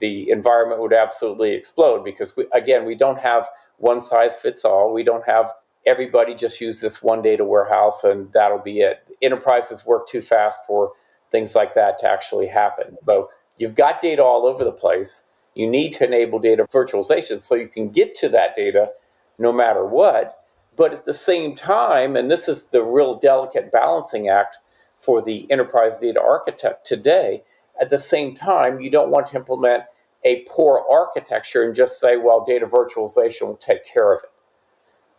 The 0.00 0.30
environment 0.30 0.80
would 0.80 0.92
absolutely 0.92 1.52
explode 1.52 2.04
because, 2.04 2.36
we, 2.36 2.46
again, 2.52 2.84
we 2.84 2.96
don't 2.96 3.18
have 3.20 3.48
one 3.76 4.02
size 4.02 4.36
fits 4.36 4.64
all. 4.64 4.92
We 4.92 5.04
don't 5.04 5.24
have 5.26 5.52
everybody 5.86 6.34
just 6.34 6.60
use 6.60 6.80
this 6.80 7.02
one 7.02 7.22
data 7.22 7.44
warehouse 7.44 8.04
and 8.04 8.32
that'll 8.32 8.58
be 8.58 8.80
it. 8.80 8.98
Enterprises 9.22 9.86
work 9.86 10.08
too 10.08 10.20
fast 10.20 10.60
for 10.66 10.92
things 11.30 11.54
like 11.54 11.74
that 11.74 11.98
to 12.00 12.08
actually 12.08 12.46
happen. 12.46 12.94
So 12.96 13.30
you've 13.58 13.74
got 13.74 14.00
data 14.00 14.22
all 14.22 14.46
over 14.46 14.64
the 14.64 14.72
place. 14.72 15.24
You 15.54 15.68
need 15.68 15.92
to 15.94 16.04
enable 16.04 16.38
data 16.38 16.64
virtualization 16.72 17.40
so 17.40 17.54
you 17.54 17.68
can 17.68 17.90
get 17.90 18.14
to 18.16 18.28
that 18.30 18.54
data 18.54 18.90
no 19.38 19.52
matter 19.52 19.84
what. 19.84 20.44
But 20.76 20.92
at 20.92 21.04
the 21.04 21.14
same 21.14 21.54
time, 21.54 22.16
and 22.16 22.30
this 22.30 22.48
is 22.48 22.64
the 22.64 22.82
real 22.82 23.16
delicate 23.16 23.72
balancing 23.72 24.28
act 24.28 24.58
for 24.96 25.20
the 25.20 25.50
enterprise 25.50 25.98
data 25.98 26.20
architect 26.20 26.86
today, 26.86 27.42
at 27.80 27.90
the 27.90 27.98
same 27.98 28.34
time, 28.34 28.80
you 28.80 28.90
don't 28.90 29.10
want 29.10 29.28
to 29.28 29.36
implement 29.36 29.84
a 30.24 30.44
poor 30.48 30.84
architecture 30.90 31.62
and 31.62 31.74
just 31.74 32.00
say, 32.00 32.16
well, 32.16 32.44
data 32.44 32.66
virtualization 32.66 33.46
will 33.46 33.56
take 33.56 33.84
care 33.84 34.12
of 34.12 34.22
it. 34.24 34.30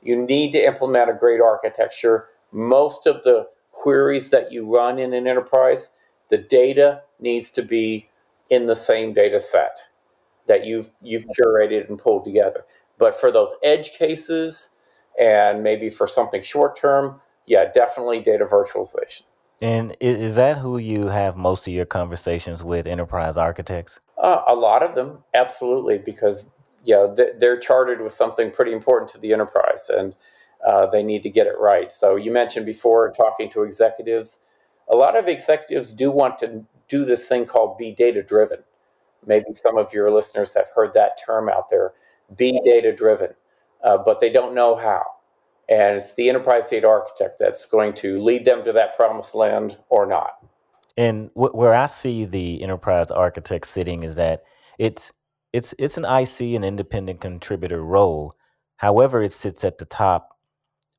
You 0.01 0.15
need 0.15 0.51
to 0.53 0.65
implement 0.65 1.09
a 1.09 1.13
great 1.13 1.41
architecture. 1.41 2.27
Most 2.51 3.07
of 3.07 3.23
the 3.23 3.47
queries 3.71 4.29
that 4.29 4.51
you 4.51 4.65
run 4.65 4.99
in 4.99 5.13
an 5.13 5.27
enterprise, 5.27 5.91
the 6.29 6.37
data 6.37 7.03
needs 7.19 7.49
to 7.51 7.61
be 7.61 8.08
in 8.49 8.65
the 8.65 8.75
same 8.75 9.13
data 9.13 9.39
set 9.39 9.77
that 10.47 10.65
you've 10.65 10.89
you've 11.01 11.25
curated 11.39 11.87
and 11.89 11.97
pulled 11.97 12.23
together. 12.23 12.65
But 12.97 13.19
for 13.19 13.31
those 13.31 13.55
edge 13.63 13.93
cases 13.93 14.71
and 15.19 15.63
maybe 15.63 15.89
for 15.89 16.07
something 16.07 16.41
short 16.41 16.75
term, 16.75 17.21
yeah, 17.45 17.65
definitely 17.71 18.21
data 18.21 18.45
virtualization. 18.45 19.23
And 19.61 19.95
is 19.99 20.35
that 20.35 20.57
who 20.57 20.77
you 20.77 21.07
have 21.07 21.35
most 21.35 21.67
of 21.67 21.73
your 21.73 21.85
conversations 21.85 22.63
with, 22.63 22.87
enterprise 22.87 23.35
architects? 23.35 23.99
Uh, 24.17 24.41
a 24.47 24.55
lot 24.55 24.83
of 24.83 24.95
them, 24.95 25.23
absolutely, 25.33 25.97
because 25.97 26.49
yeah, 26.85 27.07
they're 27.37 27.59
chartered 27.59 28.01
with 28.01 28.13
something 28.13 28.51
pretty 28.51 28.71
important 28.71 29.11
to 29.11 29.17
the 29.17 29.33
enterprise, 29.33 29.89
and 29.93 30.15
uh, 30.65 30.85
they 30.87 31.03
need 31.03 31.23
to 31.23 31.29
get 31.29 31.45
it 31.45 31.59
right. 31.59 31.91
So 31.91 32.15
you 32.15 32.31
mentioned 32.31 32.65
before 32.65 33.11
talking 33.11 33.49
to 33.51 33.63
executives. 33.63 34.39
A 34.89 34.95
lot 34.95 35.17
of 35.17 35.27
executives 35.27 35.91
do 35.91 36.09
want 36.09 36.39
to 36.39 36.65
do 36.89 37.05
this 37.05 37.27
thing 37.27 37.45
called 37.45 37.77
be 37.77 37.91
data 37.91 38.21
driven. 38.21 38.59
Maybe 39.25 39.53
some 39.53 39.77
of 39.77 39.93
your 39.93 40.11
listeners 40.11 40.53
have 40.55 40.69
heard 40.75 40.93
that 40.93 41.19
term 41.23 41.49
out 41.49 41.69
there, 41.69 41.93
be 42.35 42.59
data 42.65 42.93
driven, 42.93 43.29
uh, 43.83 43.97
but 43.97 44.19
they 44.19 44.29
don't 44.29 44.53
know 44.53 44.75
how. 44.75 45.03
And 45.69 45.97
it's 45.97 46.13
the 46.13 46.29
enterprise 46.29 46.69
data 46.69 46.87
architect 46.87 47.35
that's 47.39 47.65
going 47.65 47.93
to 47.95 48.17
lead 48.19 48.43
them 48.43 48.63
to 48.63 48.73
that 48.73 48.95
promised 48.95 49.35
land 49.35 49.77
or 49.89 50.05
not. 50.05 50.31
And 50.97 51.29
wh- 51.35 51.53
where 51.53 51.75
I 51.75 51.85
see 51.85 52.25
the 52.25 52.61
enterprise 52.63 53.11
architect 53.11 53.67
sitting 53.67 54.03
is 54.03 54.15
that 54.15 54.41
it's 54.79 55.11
it's 55.53 55.73
it's 55.77 55.97
an 55.97 56.05
IC, 56.05 56.55
an 56.55 56.63
independent 56.63 57.21
contributor 57.21 57.83
role. 57.83 58.35
However, 58.77 59.21
it 59.21 59.31
sits 59.31 59.63
at 59.63 59.77
the 59.77 59.85
top 59.85 60.29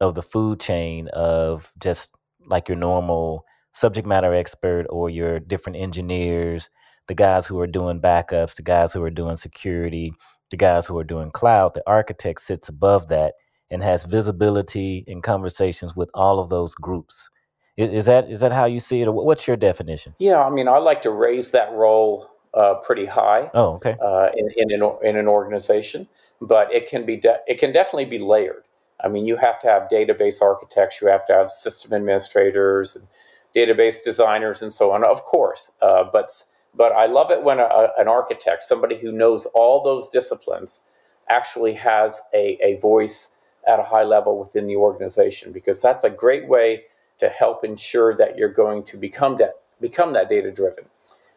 of 0.01 0.15
the 0.15 0.23
food 0.23 0.61
chain 0.61 1.09
of 1.09 1.73
just 1.79 2.15
like 2.47 2.69
your 2.69 2.79
normal 2.79 3.45
subject 3.73 4.07
matter 4.07 4.35
expert 4.35 4.87
or 4.91 5.11
your 5.11 5.41
different 5.41 5.77
engineers, 5.77 6.71
the 7.09 7.15
guys 7.15 7.47
who 7.47 7.59
are 7.61 7.67
doing 7.67 8.01
backups, 8.01 8.55
the 8.55 8.63
guys 8.63 8.93
who 8.93 9.03
are 9.03 9.11
doing 9.11 9.37
security, 9.37 10.13
the 10.51 10.57
guys 10.57 10.87
who 10.87 10.99
are 10.99 11.05
doing 11.05 11.31
cloud. 11.31 11.75
The 11.75 11.83
architect 11.87 12.41
sits 12.41 12.69
above 12.69 13.09
that 13.09 13.35
and 13.71 13.83
has 13.83 14.05
visibility 14.05 15.05
and 15.07 15.23
conversations 15.23 15.95
with 15.95 16.11
all 16.15 16.41
of 16.41 16.49
those 16.49 16.75
groups. 16.75 17.31
Is, 17.77 18.05
that 18.07 18.31
is 18.31 18.41
that 18.41 18.53
how 18.53 18.67
you 18.67 18.81
see 18.81 19.01
it, 19.01 19.09
or 19.09 19.13
what's 19.13 19.47
your 19.47 19.57
definition? 19.57 20.15
Yeah, 20.19 20.45
I 20.45 20.51
mean, 20.51 20.69
I 20.69 20.79
like 20.79 21.03
to 21.03 21.11
raise 21.11 21.53
that 21.53 21.73
role 21.73 22.29
uh, 22.53 22.75
pretty 22.75 23.07
high. 23.07 23.51
Oh, 23.55 23.75
okay. 23.75 23.97
Uh, 24.03 24.29
in 24.37 24.51
in 24.57 24.83
an, 24.83 24.97
in 25.03 25.17
an 25.17 25.27
organization, 25.27 26.07
but 26.43 26.73
it 26.75 26.89
can 26.89 27.07
be 27.07 27.17
de- 27.17 27.41
it 27.47 27.59
can 27.59 27.73
definitely 27.73 28.05
be 28.05 28.19
layered. 28.19 28.65
I 29.03 29.09
mean, 29.09 29.25
you 29.25 29.37
have 29.37 29.59
to 29.61 29.67
have 29.69 29.89
database 29.89 30.43
architects, 30.43 31.01
you 31.01 31.09
have 31.09 31.25
to 31.27 31.33
have 31.33 31.49
system 31.49 31.95
administrators, 31.95 32.97
and 32.97 33.07
database 33.55 34.03
designers, 34.03 34.63
and 34.63 34.73
so 34.73 34.93
on. 34.93 35.05
Of 35.05 35.25
course, 35.25 35.73
uh, 35.83 36.05
but 36.13 36.31
but 36.75 36.93
I 36.93 37.07
love 37.07 37.31
it 37.31 37.43
when 37.43 37.59
a, 37.59 37.89
an 37.99 38.09
architect, 38.09 38.63
somebody 38.63 38.97
who 38.97 39.11
knows 39.13 39.47
all 39.55 39.83
those 39.83 40.09
disciplines, 40.09 40.83
actually 41.29 41.75
has 41.75 42.21
a, 42.35 42.59
a 42.63 42.79
voice 42.81 43.31
at 43.67 43.79
a 43.79 43.83
high 43.83 44.05
level 44.05 44.39
within 44.39 44.67
the 44.67 44.77
organization 44.77 45.53
because 45.53 45.83
that's 45.83 46.05
a 46.05 46.11
great 46.11 46.49
way 46.49 46.85
to 47.19 47.29
help 47.29 47.65
ensure 47.65 48.17
that 48.17 48.37
you're 48.37 48.53
going 48.53 48.83
to 48.85 48.97
become 48.97 49.37
that 49.39 49.55
become 49.81 50.13
that 50.13 50.29
data 50.29 50.51
driven. 50.51 50.85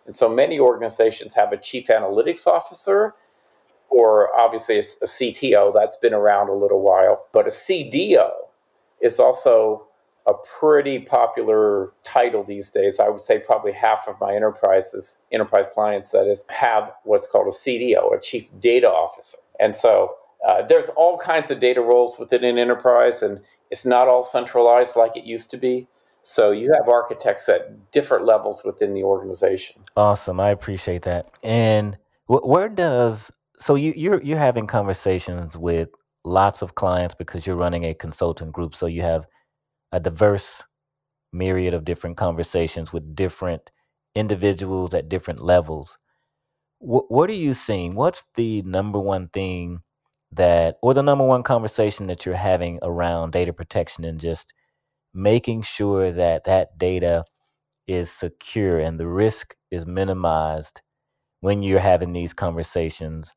And 0.05 0.15
so 0.15 0.27
many 0.27 0.59
organizations 0.59 1.33
have 1.33 1.53
a 1.53 1.57
chief 1.57 1.87
analytics 1.87 2.45
officer 2.45 3.15
or 3.89 4.29
obviously 4.41 4.79
a 4.79 4.81
CTO 4.81 5.73
that's 5.73 5.97
been 5.97 6.13
around 6.13 6.49
a 6.49 6.53
little 6.53 6.81
while, 6.81 7.27
but 7.31 7.45
a 7.45 7.49
CDO 7.49 8.31
is 9.01 9.19
also 9.19 9.87
a 10.27 10.33
pretty 10.59 10.99
popular 10.99 11.91
title 12.03 12.43
these 12.43 12.69
days. 12.69 12.99
I 12.99 13.09
would 13.09 13.21
say 13.21 13.39
probably 13.39 13.73
half 13.73 14.07
of 14.07 14.19
my 14.21 14.33
enterprises, 14.35 15.17
enterprise 15.31 15.67
clients, 15.67 16.11
that 16.11 16.27
is, 16.27 16.45
have 16.49 16.91
what's 17.03 17.27
called 17.27 17.47
a 17.47 17.51
CDO, 17.51 18.15
a 18.15 18.21
chief 18.21 18.49
data 18.59 18.89
officer. 18.89 19.37
And 19.59 19.75
so 19.75 20.15
uh, 20.47 20.65
there's 20.65 20.89
all 20.89 21.17
kinds 21.17 21.51
of 21.51 21.59
data 21.59 21.81
roles 21.81 22.17
within 22.19 22.43
an 22.43 22.57
enterprise, 22.57 23.21
and 23.21 23.39
it's 23.71 23.85
not 23.85 24.07
all 24.07 24.23
centralized 24.23 24.95
like 24.95 25.15
it 25.15 25.23
used 25.23 25.49
to 25.51 25.57
be. 25.57 25.87
So 26.23 26.51
you 26.51 26.71
have 26.73 26.87
architects 26.87 27.49
at 27.49 27.91
different 27.91 28.25
levels 28.25 28.63
within 28.63 28.93
the 28.93 29.03
organization. 29.03 29.81
Awesome, 29.97 30.39
I 30.39 30.49
appreciate 30.49 31.01
that. 31.03 31.31
And 31.43 31.97
wh- 32.27 32.45
where 32.45 32.69
does 32.69 33.29
so 33.59 33.75
you, 33.75 33.93
you're 33.95 34.21
you're 34.23 34.37
having 34.37 34.67
conversations 34.67 35.57
with 35.57 35.89
lots 36.25 36.61
of 36.61 36.75
clients 36.75 37.13
because 37.13 37.45
you're 37.45 37.57
running 37.57 37.85
a 37.85 37.93
consultant 37.93 38.53
group, 38.53 38.73
so 38.73 38.85
you 38.85 39.01
have 39.01 39.25
a 39.93 40.01
diverse 40.01 40.63
myriad 41.33 41.73
of 41.73 41.85
different 41.85 42.17
conversations 42.17 42.93
with 42.93 43.15
different 43.15 43.71
individuals 44.15 44.93
at 44.93 45.09
different 45.09 45.41
levels. 45.43 45.97
Wh- 46.79 47.09
what 47.09 47.29
are 47.29 47.33
you 47.33 47.53
seeing? 47.53 47.95
What's 47.95 48.23
the 48.35 48.61
number 48.63 48.99
one 48.99 49.29
thing 49.29 49.81
that 50.31 50.77
or 50.83 50.93
the 50.93 51.03
number 51.03 51.25
one 51.25 51.43
conversation 51.43 52.07
that 52.07 52.25
you're 52.25 52.35
having 52.35 52.79
around 52.83 53.31
data 53.31 53.53
protection 53.53 54.03
and 54.05 54.19
just 54.19 54.53
making 55.13 55.63
sure 55.63 56.11
that 56.11 56.45
that 56.45 56.77
data 56.77 57.25
is 57.87 58.11
secure 58.11 58.79
and 58.79 58.99
the 58.99 59.07
risk 59.07 59.55
is 59.71 59.85
minimized 59.85 60.81
when 61.41 61.63
you're 61.63 61.79
having 61.79 62.13
these 62.13 62.33
conversations 62.33 63.35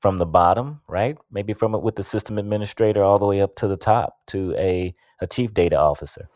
from 0.00 0.18
the 0.18 0.26
bottom 0.26 0.80
right 0.88 1.16
maybe 1.30 1.52
from 1.52 1.74
it 1.74 1.82
with 1.82 1.96
the 1.96 2.04
system 2.04 2.38
administrator 2.38 3.02
all 3.02 3.18
the 3.18 3.26
way 3.26 3.40
up 3.40 3.54
to 3.56 3.68
the 3.68 3.76
top 3.76 4.18
to 4.26 4.54
a, 4.56 4.94
a 5.20 5.26
chief 5.26 5.52
data 5.54 5.76
officer 5.76 6.26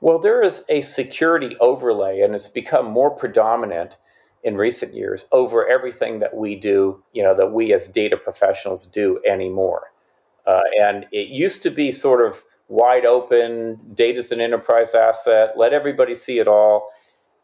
well 0.00 0.18
there 0.18 0.42
is 0.42 0.64
a 0.68 0.80
security 0.80 1.56
overlay 1.60 2.20
and 2.20 2.34
it's 2.34 2.48
become 2.48 2.86
more 2.86 3.10
predominant 3.10 3.96
in 4.44 4.56
recent 4.56 4.94
years 4.94 5.26
over 5.32 5.68
everything 5.68 6.18
that 6.18 6.34
we 6.34 6.56
do, 6.56 7.02
you 7.12 7.22
know, 7.22 7.34
that 7.36 7.52
we 7.52 7.72
as 7.72 7.88
data 7.88 8.16
professionals 8.16 8.86
do 8.86 9.20
anymore. 9.26 9.92
Uh, 10.46 10.60
and 10.80 11.06
it 11.12 11.28
used 11.28 11.62
to 11.62 11.70
be 11.70 11.92
sort 11.92 12.26
of 12.26 12.42
wide 12.68 13.04
open, 13.04 13.76
data's 13.94 14.32
an 14.32 14.40
enterprise 14.40 14.94
asset, 14.94 15.52
let 15.56 15.72
everybody 15.72 16.14
see 16.14 16.38
it 16.38 16.48
all. 16.48 16.88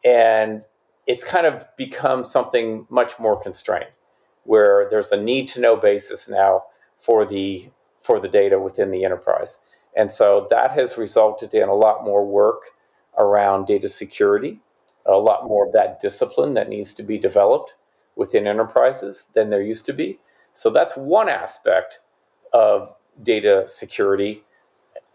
And 0.05 0.65
it's 1.07 1.23
kind 1.23 1.47
of 1.47 1.65
become 1.77 2.25
something 2.25 2.87
much 2.91 3.19
more 3.19 3.41
constrained, 3.41 3.91
where 4.49 4.89
there's 4.91 5.13
a 5.13 5.23
need 5.31 5.49
to 5.49 5.61
know 5.61 5.77
basis 5.77 6.29
now 6.29 6.65
for 6.99 7.25
the 7.27 7.71
for 8.03 8.21
the 8.21 8.29
data 8.29 8.59
within 8.59 8.91
the 8.91 9.05
enterprise. 9.05 9.61
And 9.97 10.11
so 10.13 10.47
that 10.51 10.71
has 10.73 10.99
resulted 10.99 11.55
in 11.55 11.69
a 11.69 11.75
lot 11.75 12.05
more 12.05 12.25
work 12.27 12.63
around 13.19 13.67
data 13.67 13.89
security 13.89 14.61
a 15.07 15.17
lot 15.19 15.47
more 15.49 15.67
of 15.67 15.73
that 15.73 16.01
discipline 16.01 16.55
that 16.55 16.69
needs 16.69 16.95
to 16.95 17.03
be 17.03 17.19
developed. 17.19 17.75
within 18.17 18.47
enterprises 18.49 19.29
than 19.35 19.51
there 19.51 19.63
used 19.63 19.87
to 19.87 19.93
be. 19.93 20.19
So 20.53 20.71
that's 20.71 20.95
one 20.95 21.29
aspect 21.29 22.01
of 22.53 22.95
data 23.23 23.65
security. 23.67 24.45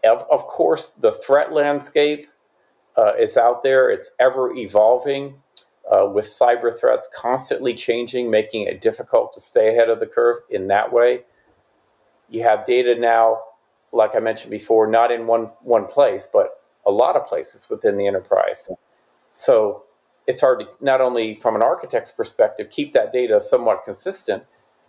Of, 0.04 0.24
of 0.30 0.44
course, 0.46 0.88
the 0.90 1.12
threat 1.12 1.52
landscape 1.52 2.28
uh, 2.96 3.12
is 3.18 3.36
out 3.36 3.62
there, 3.62 3.90
it's 3.90 4.10
ever 4.18 4.54
evolving. 4.54 5.42
Uh, 5.90 6.06
with 6.06 6.24
cyber 6.24 6.78
threats 6.78 7.08
constantly 7.14 7.74
changing, 7.74 8.30
making 8.30 8.62
it 8.62 8.80
difficult 8.80 9.34
to 9.34 9.40
stay 9.40 9.68
ahead 9.68 9.90
of 9.90 10.00
the 10.00 10.06
curve 10.06 10.38
in 10.48 10.66
that 10.68 10.90
way. 10.90 11.20
You 12.30 12.42
have 12.42 12.64
data 12.64 12.98
now, 12.98 13.40
like 13.92 14.16
I 14.16 14.18
mentioned 14.18 14.50
before, 14.50 14.86
not 14.86 15.12
in 15.12 15.26
one, 15.26 15.48
one 15.60 15.84
place, 15.84 16.26
but 16.26 16.62
a 16.86 16.90
lot 16.90 17.16
of 17.16 17.26
places 17.26 17.68
within 17.68 17.98
the 17.98 18.06
enterprise. 18.06 18.70
So 19.32 19.84
it's 20.26 20.40
hard 20.40 20.60
to 20.60 20.66
not 20.80 21.00
only 21.00 21.38
from 21.40 21.54
an 21.54 21.62
architect's 21.62 22.12
perspective 22.12 22.70
keep 22.70 22.94
that 22.94 23.12
data 23.12 23.40
somewhat 23.40 23.84
consistent, 23.84 24.44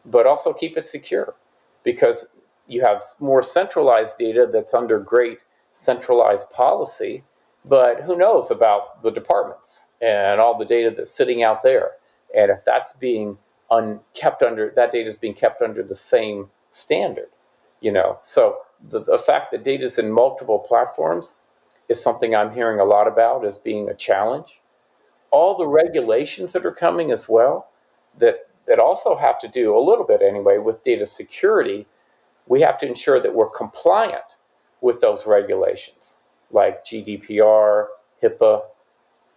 but 0.06 0.26
also 0.26 0.54
keep 0.54 0.78
it 0.78 0.86
secure 0.86 1.36
because 1.84 2.28
you 2.68 2.82
have 2.82 3.04
more 3.20 3.44
centralized 3.44 4.18
data 4.18 4.48
that's 4.52 4.74
under 4.74 5.00
great 5.00 5.40
centralized 5.72 6.50
policy. 6.50 7.24
But 7.66 8.04
who 8.04 8.18
knows 8.18 8.52
about 8.52 9.04
the 9.04 9.12
departments 9.12 9.90
and 10.02 10.42
all 10.42 10.58
the 10.58 10.66
data 10.66 10.94
that's 10.96 11.12
sitting 11.12 11.44
out 11.44 11.64
there? 11.64 11.94
And 12.36 12.52
if 12.52 12.66
that's 12.66 12.94
being 12.94 13.40
un- 13.72 14.02
kept 14.14 14.44
under 14.44 14.72
that 14.76 14.92
data 14.92 15.10
is 15.10 15.18
being 15.18 15.34
kept 15.34 15.62
under 15.62 15.84
the 15.84 15.96
same 15.96 16.50
standard, 16.70 17.30
you 17.82 17.92
know. 17.92 18.20
So 18.24 18.58
the, 18.90 19.02
the 19.02 19.18
fact 19.18 19.52
that 19.52 19.64
data 19.64 19.86
is 19.86 19.98
in 19.98 20.12
multiple 20.12 20.60
platforms 20.60 21.38
is 21.90 22.02
something 22.02 22.36
I'm 22.36 22.54
hearing 22.54 22.80
a 22.80 22.86
lot 22.86 23.08
about 23.08 23.46
as 23.46 23.58
being 23.58 23.90
a 23.90 23.96
challenge 23.96 24.62
all 25.32 25.56
the 25.56 25.68
regulations 25.68 26.54
that 26.54 26.66
are 26.66 26.72
coming 26.72 27.12
as 27.12 27.28
well 27.28 27.70
that 28.18 28.48
that 28.68 28.80
also 28.80 29.16
have 29.16 29.38
to 29.40 29.48
do 29.50 29.78
a 29.78 29.80
little 29.80 30.06
bit 30.06 30.22
anyway 30.22 30.58
with 30.58 30.82
data 30.84 31.06
security 31.06 31.86
we 32.48 32.62
have 32.62 32.78
to 32.78 32.88
ensure 32.88 33.20
that 33.20 33.36
we're 33.36 33.50
compliant 33.50 34.38
with 34.82 35.02
those 35.02 35.26
regulations 35.28 36.20
like 36.56 36.84
GDPR, 36.84 37.88
HIPAA, 38.24 38.64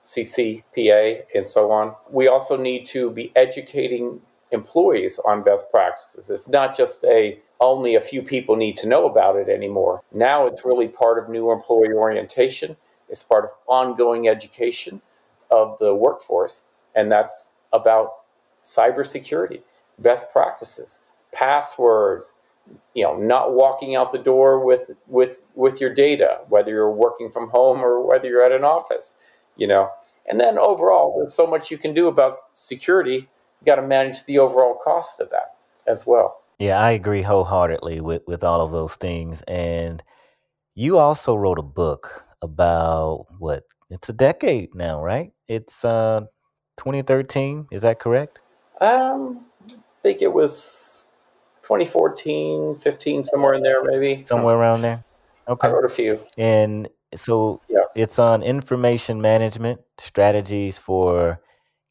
CCPA, 0.05 1.25
and 1.35 1.47
so 1.47 1.71
on. 1.71 1.95
We 2.11 2.29
also 2.29 2.57
need 2.57 2.87
to 2.87 3.11
be 3.11 3.33
educating 3.37 4.21
employees 4.51 5.21
on 5.27 5.43
best 5.43 5.71
practices. 5.71 6.31
It's 6.31 6.49
not 6.49 6.75
just 6.75 7.05
a 7.05 7.39
only 7.61 7.97
a 7.97 8.01
few 8.01 8.23
people 8.23 8.55
need 8.57 8.77
to 8.77 8.89
know 8.89 9.07
about 9.07 9.37
it 9.37 9.49
anymore. 9.49 10.01
Now 10.13 10.47
it's 10.47 10.65
really 10.65 10.89
part 10.89 11.19
of 11.19 11.29
new 11.29 11.51
employee 11.51 11.93
orientation. 11.93 12.77
It's 13.09 13.25
part 13.25 13.45
of 13.45 13.51
ongoing 13.67 14.29
education 14.29 15.03
of 15.51 15.77
the 15.79 15.95
workforce, 15.95 16.65
and 16.95 17.11
that's 17.11 17.53
about 17.73 18.21
cybersecurity, 18.63 19.63
best 19.99 20.31
practices, 20.31 21.01
passwords, 21.33 22.35
you 22.95 23.05
know, 23.05 23.17
not 23.17 23.53
walking 23.55 23.95
out 23.95 24.13
the 24.13 24.19
door 24.19 24.65
with 24.65 24.91
with 25.07 25.39
with 25.55 25.81
your 25.81 25.93
data, 25.93 26.41
whether 26.49 26.71
you're 26.71 26.91
working 26.91 27.31
from 27.31 27.49
home 27.51 27.81
or 27.81 28.05
whether 28.07 28.29
you're 28.29 28.43
at 28.43 28.53
an 28.53 28.65
office, 28.65 29.17
you 29.57 29.67
know. 29.67 29.91
And 30.27 30.41
then 30.41 30.59
overall, 30.59 31.15
there's 31.17 31.35
so 31.35 31.47
much 31.47 31.71
you 31.71 31.79
can 31.79 31.95
do 31.95 32.09
about 32.09 32.35
security. 32.55 33.29
You 33.61 33.65
got 33.65 33.77
to 33.77 33.83
manage 33.83 34.25
the 34.25 34.39
overall 34.39 34.75
cost 34.75 35.21
of 35.21 35.31
that 35.31 35.55
as 35.87 36.07
well. 36.07 36.43
Yeah, 36.59 36.81
I 36.81 36.91
agree 36.91 37.23
wholeheartedly 37.23 38.01
with 38.01 38.23
with 38.27 38.45
all 38.45 38.61
of 38.61 38.73
those 38.73 38.97
things. 38.97 39.43
And 39.43 40.03
you 40.75 40.99
also 40.99 41.35
wrote 41.35 41.59
a 41.59 41.63
book 41.63 42.25
about 42.43 43.27
what 43.39 43.65
it's 43.91 44.09
a 44.09 44.13
decade 44.13 44.75
now, 44.75 45.03
right? 45.03 45.33
It's 45.49 45.85
uh 45.85 46.23
2013. 46.79 47.69
Is 47.71 47.83
that 47.83 48.01
correct? 48.01 48.41
Um, 48.81 49.45
I 49.69 49.75
think 50.03 50.23
it 50.23 50.33
was 50.33 51.08
2014, 51.69 52.79
15, 52.79 53.25
somewhere 53.25 53.53
in 53.53 53.63
there, 53.63 53.85
maybe. 53.85 54.25
Somewhere 54.25 54.55
um, 54.55 54.61
around 54.61 54.81
there. 54.81 55.05
Okay. 55.47 55.69
I 55.69 55.71
wrote 55.71 55.85
a 55.85 55.91
few. 55.91 56.19
And 56.39 56.89
so 57.15 57.61
Yeah. 57.69 57.81
it's 57.95 58.19
on 58.19 58.43
information 58.43 59.21
management 59.21 59.81
strategies 59.99 60.79
for 60.79 61.43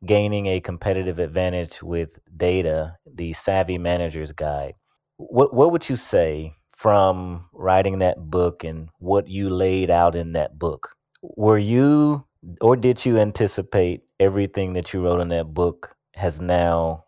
gaining 0.03 0.47
a 0.47 0.59
competitive 0.59 1.19
advantage 1.19 1.83
with 1.83 2.17
data, 2.35 2.97
the 3.05 3.33
Savvy 3.33 3.77
Manager's 3.77 4.31
Guide. 4.31 4.73
What 5.17 5.53
what 5.53 5.71
would 5.71 5.87
you 5.87 5.95
say 5.95 6.55
from 6.75 7.45
writing 7.53 7.99
that 7.99 8.17
book 8.17 8.63
and 8.63 8.89
what 8.97 9.27
you 9.27 9.49
laid 9.51 9.91
out 9.91 10.15
in 10.15 10.33
that 10.33 10.57
book? 10.57 10.95
Were 11.21 11.59
you 11.59 12.25
or 12.61 12.75
did 12.75 13.05
you 13.05 13.19
anticipate 13.19 14.01
everything 14.19 14.73
that 14.73 14.91
you 14.91 15.03
wrote 15.03 15.21
in 15.21 15.29
that 15.29 15.53
book 15.53 15.95
has 16.15 16.41
now 16.41 17.05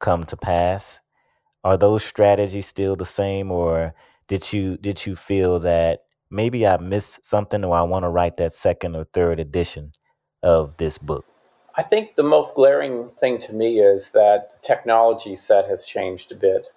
come 0.00 0.24
to 0.24 0.36
pass? 0.36 1.00
Are 1.66 1.76
those 1.76 2.04
strategies 2.04 2.68
still 2.68 2.94
the 2.94 3.04
same 3.04 3.50
or 3.50 3.92
did 4.28 4.52
you 4.52 4.76
did 4.76 5.04
you 5.04 5.16
feel 5.16 5.58
that 5.58 6.04
maybe 6.30 6.64
I 6.64 6.76
missed 6.76 7.26
something 7.26 7.64
or 7.64 7.76
I 7.76 7.82
want 7.82 8.04
to 8.04 8.08
write 8.08 8.36
that 8.36 8.54
second 8.54 8.94
or 8.94 9.02
third 9.02 9.40
edition 9.40 9.90
of 10.44 10.76
this 10.76 10.96
book? 10.96 11.26
I 11.74 11.82
think 11.82 12.14
the 12.14 12.22
most 12.22 12.54
glaring 12.54 13.08
thing 13.18 13.38
to 13.38 13.52
me 13.52 13.80
is 13.80 14.10
that 14.10 14.52
the 14.54 14.60
technology 14.62 15.34
set 15.34 15.66
has 15.66 15.84
changed 15.84 16.30
a 16.30 16.36
bit. 16.36 16.68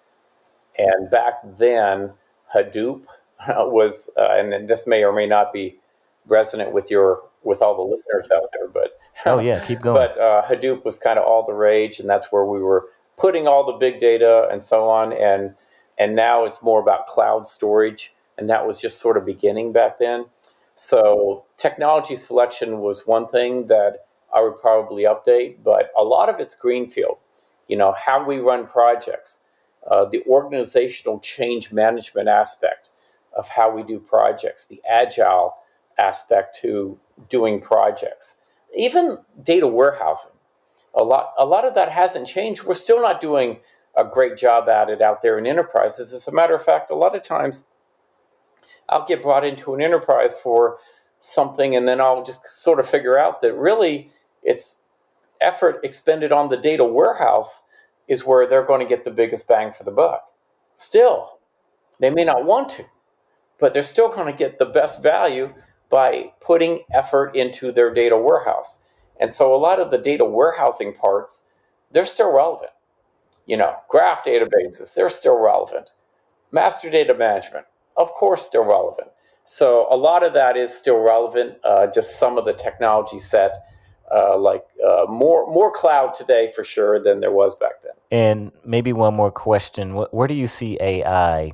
And 0.79 1.11
back 1.11 1.35
then, 1.43 2.13
Hadoop 2.55 3.03
was, 3.47 4.09
uh, 4.17 4.29
and 4.31 4.67
this 4.67 4.87
may 4.87 5.03
or 5.03 5.13
may 5.13 5.27
not 5.27 5.53
be 5.53 5.77
resonant 6.25 6.73
with 6.73 6.89
your 6.89 7.21
with 7.43 7.61
all 7.61 7.75
the 7.75 7.83
listeners 7.83 8.27
out 8.35 8.49
there, 8.53 8.67
but 8.67 8.97
Oh 9.27 9.37
yeah, 9.37 9.63
keep 9.63 9.81
going. 9.83 9.95
but 10.01 10.19
uh, 10.19 10.41
Hadoop 10.49 10.83
was 10.83 10.97
kind 10.97 11.19
of 11.19 11.25
all 11.25 11.45
the 11.45 11.53
rage, 11.53 11.99
and 11.99 12.09
that's 12.09 12.31
where 12.31 12.45
we 12.45 12.59
were 12.59 12.87
putting 13.19 13.47
all 13.47 13.65
the 13.65 13.73
big 13.73 13.99
data 13.99 14.47
and 14.51 14.63
so 14.63 14.89
on. 14.89 15.13
And 15.13 15.53
and 15.97 16.15
now 16.15 16.45
it's 16.45 16.63
more 16.63 16.79
about 16.79 17.07
cloud 17.07 17.45
storage, 17.47 18.13
and 18.37 18.49
that 18.49 18.65
was 18.65 18.79
just 18.79 18.99
sort 18.99 19.17
of 19.17 19.25
beginning 19.25 19.73
back 19.73 19.99
then. 19.99 20.25
So 20.75 21.43
technology 21.57 22.15
selection 22.15 22.79
was 22.79 23.05
one 23.05 23.27
thing 23.27 23.67
that 23.67 24.05
I 24.33 24.41
would 24.41 24.57
probably 24.59 25.03
update, 25.03 25.57
but 25.61 25.91
a 25.97 26.03
lot 26.03 26.29
of 26.29 26.39
it's 26.39 26.55
greenfield. 26.55 27.17
You 27.67 27.75
know 27.75 27.93
how 27.97 28.25
we 28.25 28.39
run 28.39 28.65
projects, 28.65 29.39
uh, 29.85 30.05
the 30.05 30.23
organizational 30.25 31.19
change 31.19 31.73
management 31.73 32.29
aspect 32.29 32.89
of 33.33 33.49
how 33.49 33.69
we 33.69 33.83
do 33.83 33.99
projects, 33.99 34.63
the 34.65 34.81
agile 34.89 35.55
aspect 35.97 36.57
to 36.61 36.97
doing 37.27 37.59
projects, 37.59 38.37
even 38.75 39.17
data 39.43 39.67
warehousing. 39.67 40.31
A 40.99 41.03
lot, 41.03 41.33
a 41.37 41.45
lot 41.45 41.63
of 41.63 41.75
that 41.75 41.89
hasn't 41.89 42.27
changed. 42.27 42.63
We're 42.63 42.73
still 42.73 43.01
not 43.01 43.21
doing 43.21 43.59
a 43.95 44.03
great 44.03 44.35
job 44.35 44.67
at 44.67 44.89
it 44.89 45.01
out 45.01 45.21
there 45.21 45.37
in 45.39 45.47
enterprises. 45.47 46.11
As 46.11 46.27
a 46.27 46.31
matter 46.31 46.53
of 46.53 46.61
fact, 46.61 46.91
a 46.91 46.95
lot 46.95 47.15
of 47.15 47.23
times 47.23 47.65
I'll 48.89 49.05
get 49.05 49.21
brought 49.21 49.45
into 49.45 49.73
an 49.73 49.81
enterprise 49.81 50.35
for 50.35 50.77
something, 51.17 51.73
and 51.73 51.87
then 51.87 52.01
I'll 52.01 52.23
just 52.23 52.45
sort 52.45 52.81
of 52.81 52.87
figure 52.87 53.17
out 53.17 53.41
that 53.41 53.53
really 53.53 54.11
it's 54.43 54.75
effort 55.39 55.79
expended 55.83 56.33
on 56.33 56.49
the 56.49 56.57
data 56.57 56.83
warehouse 56.83 57.63
is 58.09 58.25
where 58.25 58.45
they're 58.45 58.65
going 58.65 58.81
to 58.81 58.85
get 58.85 59.05
the 59.05 59.11
biggest 59.11 59.47
bang 59.47 59.71
for 59.71 59.85
the 59.85 59.91
buck. 59.91 60.23
Still, 60.75 61.39
they 62.01 62.09
may 62.09 62.25
not 62.25 62.43
want 62.43 62.67
to, 62.69 62.85
but 63.57 63.71
they're 63.71 63.83
still 63.83 64.09
going 64.09 64.27
to 64.27 64.37
get 64.37 64.59
the 64.59 64.65
best 64.65 65.01
value 65.01 65.53
by 65.89 66.33
putting 66.41 66.83
effort 66.91 67.35
into 67.35 67.71
their 67.71 67.93
data 67.93 68.17
warehouse. 68.17 68.79
And 69.19 69.31
so 69.31 69.53
a 69.53 69.57
lot 69.57 69.79
of 69.79 69.91
the 69.91 69.97
data 69.97 70.25
warehousing 70.25 70.93
parts, 70.93 71.51
they're 71.91 72.05
still 72.05 72.33
relevant. 72.33 72.71
You 73.45 73.57
know, 73.57 73.75
graph 73.89 74.23
databases, 74.23 74.93
they're 74.93 75.09
still 75.09 75.37
relevant. 75.39 75.89
Master 76.51 76.89
data 76.89 77.13
management, 77.13 77.65
of 77.97 78.11
course, 78.11 78.45
still 78.45 78.63
relevant. 78.63 79.09
So 79.43 79.87
a 79.89 79.97
lot 79.97 80.23
of 80.23 80.33
that 80.33 80.57
is 80.57 80.75
still 80.75 80.99
relevant. 80.99 81.57
Uh, 81.63 81.87
just 81.87 82.19
some 82.19 82.37
of 82.37 82.45
the 82.45 82.53
technology 82.53 83.17
set, 83.17 83.65
uh, 84.15 84.37
like 84.37 84.63
uh, 84.85 85.05
more 85.09 85.47
more 85.47 85.71
cloud 85.71 86.13
today 86.13 86.51
for 86.55 86.63
sure 86.63 86.99
than 86.99 87.19
there 87.19 87.31
was 87.31 87.55
back 87.55 87.81
then. 87.83 87.93
And 88.11 88.51
maybe 88.63 88.93
one 88.93 89.15
more 89.15 89.31
question. 89.31 89.93
Where 90.11 90.27
do 90.27 90.35
you 90.35 90.47
see 90.47 90.77
AI 90.79 91.53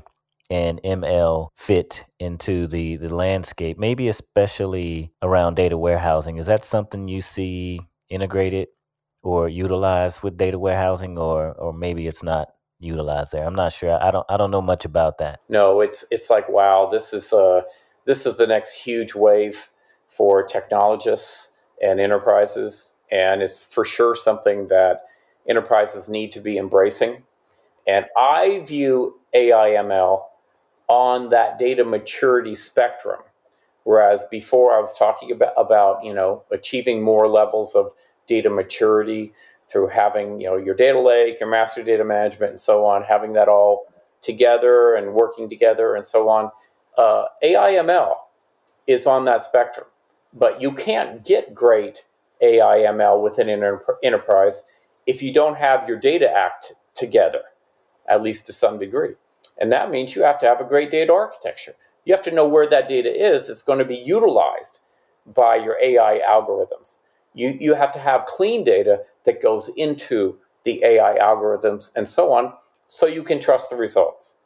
and 0.49 0.81
ML 0.83 1.49
fit 1.55 2.03
into 2.19 2.67
the, 2.67 2.97
the 2.97 3.13
landscape, 3.13 3.77
maybe 3.79 4.07
especially 4.07 5.11
around 5.21 5.55
data 5.55 5.77
warehousing? 5.77 6.37
Is 6.37 6.45
that 6.45 6.63
something 6.63 7.07
you 7.07 7.21
see 7.21 7.79
integrated 8.09 8.67
or 9.23 9.49
utilized 9.49 10.21
with 10.21 10.37
data 10.37 10.59
warehousing 10.59 11.17
or 11.17 11.53
or 11.53 11.73
maybe 11.73 12.07
it's 12.07 12.23
not 12.23 12.49
utilized 12.79 13.31
there? 13.31 13.45
I'm 13.45 13.55
not 13.55 13.73
sure. 13.73 14.01
I 14.01 14.11
don't 14.11 14.25
I 14.29 14.37
don't 14.37 14.51
know 14.51 14.61
much 14.61 14.85
about 14.85 15.17
that. 15.17 15.39
No, 15.49 15.81
it's 15.81 16.05
it's 16.11 16.29
like 16.29 16.47
wow, 16.47 16.87
this 16.91 17.13
is 17.13 17.33
uh 17.33 17.61
this 18.05 18.25
is 18.25 18.35
the 18.35 18.47
next 18.47 18.73
huge 18.73 19.15
wave 19.15 19.69
for 20.07 20.43
technologists 20.43 21.49
and 21.81 21.99
enterprises, 21.99 22.91
and 23.11 23.41
it's 23.41 23.63
for 23.63 23.83
sure 23.83 24.15
something 24.15 24.67
that 24.67 25.05
enterprises 25.47 26.07
need 26.07 26.31
to 26.31 26.39
be 26.39 26.57
embracing. 26.57 27.23
And 27.87 28.05
I 28.17 28.63
view 28.65 29.19
AIML 29.33 30.23
on 30.87 31.29
that 31.29 31.57
data 31.57 31.83
maturity 31.83 32.55
spectrum. 32.55 33.19
Whereas 33.83 34.23
before 34.31 34.73
I 34.73 34.79
was 34.79 34.95
talking 34.95 35.31
about, 35.31 35.53
about 35.57 36.03
you 36.03 36.13
know 36.13 36.43
achieving 36.51 37.03
more 37.03 37.27
levels 37.27 37.75
of 37.75 37.91
data 38.27 38.49
maturity 38.49 39.33
through 39.69 39.87
having 39.87 40.39
you 40.39 40.47
know 40.47 40.57
your 40.57 40.75
data 40.75 40.99
lake, 40.99 41.39
your 41.39 41.49
master 41.49 41.83
data 41.83 42.03
management, 42.03 42.51
and 42.51 42.59
so 42.59 42.85
on, 42.85 43.03
having 43.03 43.33
that 43.33 43.47
all 43.47 43.85
together 44.21 44.95
and 44.95 45.13
working 45.13 45.47
together 45.49 45.95
and 45.95 46.05
so 46.05 46.29
on. 46.29 46.49
Uh, 46.97 47.25
AIML 47.43 48.15
is 48.87 49.05
on 49.05 49.25
that 49.25 49.43
spectrum, 49.43 49.85
but 50.33 50.61
you 50.61 50.71
can't 50.71 51.23
get 51.23 51.53
great 51.53 52.05
AIML 52.41 53.21
within 53.21 53.49
an 53.49 53.79
enterprise 54.03 54.63
if 55.05 55.21
you 55.21 55.31
don't 55.31 55.57
have 55.57 55.87
your 55.87 55.97
data 55.97 56.29
act 56.29 56.73
together, 56.95 57.41
at 58.07 58.21
least 58.21 58.45
to 58.47 58.53
some 58.53 58.79
degree. 58.79 59.13
And 59.57 59.71
that 59.71 59.91
means 59.91 60.15
you 60.15 60.23
have 60.23 60.39
to 60.39 60.45
have 60.45 60.61
a 60.61 60.65
great 60.65 60.91
data 60.91 61.13
architecture. 61.13 61.75
You 62.03 62.13
have 62.13 62.23
to 62.23 62.31
know 62.31 62.47
where 62.47 62.67
that 62.67 62.87
data 62.87 63.13
is. 63.13 63.49
It's 63.49 63.63
going 63.63 63.79
to 63.79 63.85
be 63.85 63.95
utilized 63.95 64.79
by 65.25 65.55
your 65.55 65.77
AI 65.81 66.21
algorithms. 66.27 66.99
You, 67.33 67.57
you 67.59 67.73
have 67.73 67.91
to 67.93 67.99
have 67.99 68.25
clean 68.25 68.63
data 68.63 69.01
that 69.23 69.41
goes 69.41 69.69
into 69.75 70.37
the 70.63 70.83
AI 70.83 71.17
algorithms 71.19 71.91
and 71.95 72.07
so 72.07 72.31
on, 72.31 72.53
so 72.87 73.05
you 73.05 73.23
can 73.23 73.39
trust 73.39 73.69
the 73.69 73.75
results. 73.75 74.37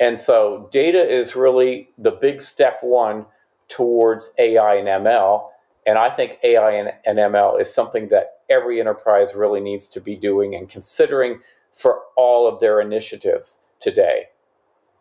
And 0.00 0.18
so 0.18 0.68
data 0.72 1.06
is 1.06 1.36
really 1.36 1.90
the 1.98 2.12
big 2.12 2.40
step 2.40 2.78
one 2.82 3.26
towards 3.68 4.32
AI 4.38 4.76
and 4.76 4.88
ML. 4.88 5.48
And 5.86 5.98
I 5.98 6.10
think 6.10 6.38
AI 6.42 6.72
and, 6.72 6.92
and 7.04 7.18
ML 7.18 7.60
is 7.60 7.72
something 7.72 8.08
that 8.08 8.40
every 8.48 8.80
enterprise 8.80 9.34
really 9.34 9.60
needs 9.60 9.88
to 9.90 10.00
be 10.00 10.16
doing 10.16 10.54
and 10.54 10.68
considering 10.68 11.40
for 11.70 12.00
all 12.16 12.48
of 12.48 12.60
their 12.60 12.80
initiatives 12.80 13.60
today. 13.80 14.26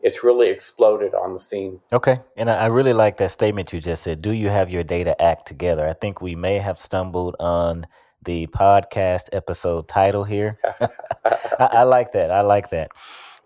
It's 0.01 0.23
really 0.23 0.49
exploded 0.49 1.13
on 1.13 1.33
the 1.33 1.39
scene. 1.39 1.81
Okay. 1.91 2.19
And 2.37 2.49
I 2.49 2.67
really 2.67 2.93
like 2.93 3.17
that 3.17 3.31
statement 3.31 3.73
you 3.73 3.81
just 3.81 4.03
said. 4.03 4.21
Do 4.21 4.31
you 4.31 4.49
have 4.49 4.69
your 4.69 4.83
data 4.83 5.21
act 5.21 5.45
together? 5.45 5.87
I 5.87 5.93
think 5.93 6.21
we 6.21 6.35
may 6.35 6.57
have 6.57 6.79
stumbled 6.79 7.35
on 7.39 7.85
the 8.23 8.47
podcast 8.47 9.29
episode 9.33 9.87
title 9.87 10.23
here. 10.23 10.57
I, 11.25 11.69
I, 11.71 11.83
like 11.83 12.13
that. 12.13 12.31
I 12.31 12.41
like 12.41 12.69
that. 12.69 12.91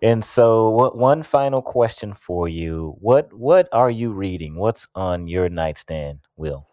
And 0.02 0.24
so, 0.24 0.70
what 0.70 0.96
one 0.96 1.22
final 1.22 1.62
question 1.62 2.14
for 2.14 2.48
you? 2.48 2.96
What 3.00 3.32
what 3.32 3.68
are 3.72 3.90
you 3.90 4.12
reading? 4.12 4.56
What's 4.56 4.86
on 4.94 5.26
your 5.26 5.48
nightstand, 5.48 6.18
Will? 6.36 6.66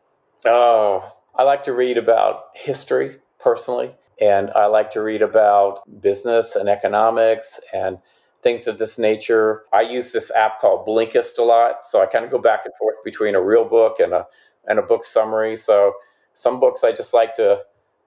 Oh, 0.45 1.11
I 1.35 1.43
like 1.43 1.63
to 1.63 1.73
read 1.73 1.97
about 1.97 2.45
history 2.55 3.17
personally, 3.39 3.95
and 4.19 4.51
I 4.51 4.65
like 4.65 4.91
to 4.91 5.01
read 5.01 5.21
about 5.21 6.01
business 6.01 6.55
and 6.55 6.67
economics 6.67 7.59
and 7.73 7.99
things 8.41 8.67
of 8.67 8.77
this 8.77 8.97
nature. 8.97 9.63
I 9.73 9.81
use 9.81 10.11
this 10.11 10.31
app 10.31 10.59
called 10.59 10.87
Blinkist 10.87 11.37
a 11.37 11.43
lot, 11.43 11.85
so 11.85 12.01
I 12.01 12.05
kind 12.05 12.25
of 12.25 12.31
go 12.31 12.39
back 12.39 12.61
and 12.65 12.73
forth 12.77 12.97
between 13.03 13.35
a 13.35 13.41
real 13.41 13.65
book 13.65 13.99
and 13.99 14.13
a 14.13 14.25
and 14.67 14.79
a 14.79 14.81
book 14.81 15.03
summary. 15.03 15.55
So 15.55 15.93
some 16.33 16.59
books 16.59 16.83
I 16.83 16.91
just 16.91 17.13
like 17.13 17.33
to 17.35 17.59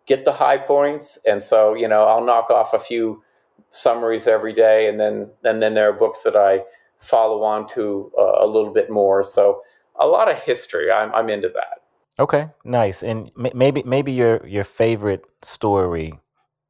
get 0.07 0.25
the 0.25 0.33
high 0.33 0.59
points, 0.59 1.18
and 1.27 1.42
so 1.42 1.75
you 1.75 1.88
know 1.88 2.05
I'll 2.05 2.25
knock 2.25 2.51
off 2.51 2.75
a 2.75 2.79
few 2.79 3.23
summaries 3.70 4.27
every 4.27 4.53
day, 4.53 4.88
and 4.88 4.99
then 5.01 5.31
and 5.44 5.62
then 5.62 5.75
there 5.75 5.88
are 5.88 5.92
books 5.92 6.23
that 6.23 6.37
I 6.37 6.61
follow 6.99 7.42
on 7.42 7.66
to 7.68 8.11
uh, 8.18 8.44
a 8.44 8.47
little 8.47 8.73
bit 8.73 8.90
more. 8.90 9.23
So 9.23 9.62
a 10.01 10.07
lot 10.07 10.31
of 10.31 10.38
history. 10.38 10.92
I'm 10.92 11.14
I'm 11.14 11.29
into 11.29 11.49
that. 11.49 11.83
Okay, 12.18 12.49
nice. 12.64 13.03
And 13.03 13.31
maybe 13.37 13.83
maybe 13.85 14.12
your 14.12 14.47
your 14.47 14.64
favorite 14.64 15.25
story 15.42 16.18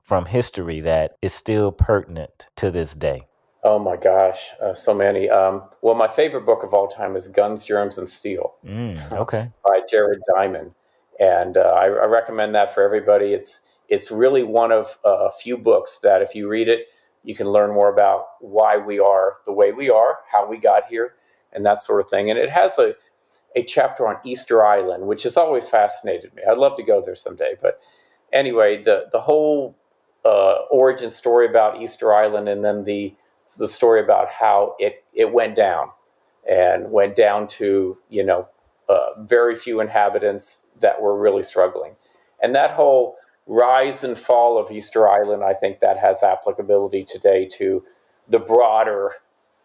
from 0.02 0.26
history 0.26 0.80
that 0.80 1.16
is 1.22 1.32
still 1.32 1.72
pertinent 1.72 2.48
to 2.56 2.70
this 2.70 2.94
day. 2.94 3.26
Oh 3.64 3.78
my 3.78 3.96
gosh, 3.96 4.50
uh, 4.62 4.74
so 4.74 4.92
many. 4.92 5.30
Um, 5.30 5.62
well, 5.80 5.94
my 5.94 6.06
favorite 6.06 6.44
book 6.44 6.62
of 6.62 6.74
all 6.74 6.86
time 6.86 7.16
is 7.16 7.28
Guns, 7.28 7.64
Germs, 7.64 7.96
and 7.96 8.06
Steel. 8.06 8.54
Mm, 8.64 9.10
okay. 9.12 9.50
By 9.64 9.80
Jared 9.90 10.20
Diamond, 10.34 10.72
and 11.18 11.56
uh, 11.56 11.72
I, 11.74 11.86
I, 11.86 12.06
recommend 12.06 12.54
that 12.54 12.74
for 12.74 12.82
everybody. 12.82 13.32
It's 13.32 13.62
it's 13.88 14.10
really 14.10 14.42
one 14.42 14.70
of 14.70 14.98
uh, 15.02 15.28
a 15.28 15.30
few 15.30 15.56
books 15.56 15.98
that 16.02 16.20
if 16.20 16.34
you 16.34 16.46
read 16.46 16.68
it, 16.68 16.88
you 17.22 17.34
can 17.34 17.48
learn 17.48 17.72
more 17.72 17.90
about 17.90 18.26
why 18.40 18.76
we 18.76 18.98
are 18.98 19.36
the 19.46 19.52
way 19.52 19.72
we 19.72 19.88
are, 19.88 20.18
how 20.30 20.46
we 20.46 20.58
got 20.58 20.84
here, 20.90 21.14
and 21.54 21.64
that 21.64 21.82
sort 21.82 22.02
of 22.04 22.10
thing. 22.10 22.28
And 22.28 22.38
it 22.38 22.50
has 22.50 22.78
a 22.78 22.94
a 23.56 23.62
chapter 23.62 24.06
on 24.06 24.16
Easter 24.24 24.62
Island, 24.62 25.06
which 25.06 25.22
has 25.22 25.38
always 25.38 25.66
fascinated 25.66 26.34
me. 26.34 26.42
I'd 26.48 26.58
love 26.58 26.76
to 26.76 26.82
go 26.82 27.00
there 27.00 27.14
someday. 27.14 27.54
But 27.62 27.82
anyway, 28.30 28.82
the 28.82 29.06
the 29.10 29.20
whole 29.20 29.74
uh, 30.22 30.66
origin 30.70 31.08
story 31.08 31.46
about 31.46 31.80
Easter 31.80 32.12
Island, 32.12 32.46
and 32.48 32.62
then 32.62 32.84
the 32.84 33.14
the 33.58 33.68
story 33.68 34.00
about 34.02 34.28
how 34.28 34.74
it, 34.78 35.04
it 35.12 35.32
went 35.32 35.54
down 35.54 35.90
and 36.48 36.90
went 36.90 37.14
down 37.14 37.46
to, 37.46 37.98
you 38.08 38.24
know, 38.24 38.48
uh, 38.88 39.22
very 39.22 39.54
few 39.54 39.80
inhabitants 39.80 40.60
that 40.80 41.00
were 41.00 41.18
really 41.18 41.42
struggling. 41.42 41.92
And 42.42 42.54
that 42.54 42.72
whole 42.72 43.16
rise 43.46 44.04
and 44.04 44.18
fall 44.18 44.58
of 44.58 44.70
Easter 44.70 45.08
Island, 45.08 45.42
I 45.42 45.54
think 45.54 45.80
that 45.80 45.98
has 45.98 46.22
applicability 46.22 47.04
today 47.04 47.46
to 47.58 47.84
the 48.28 48.38
broader, 48.38 49.12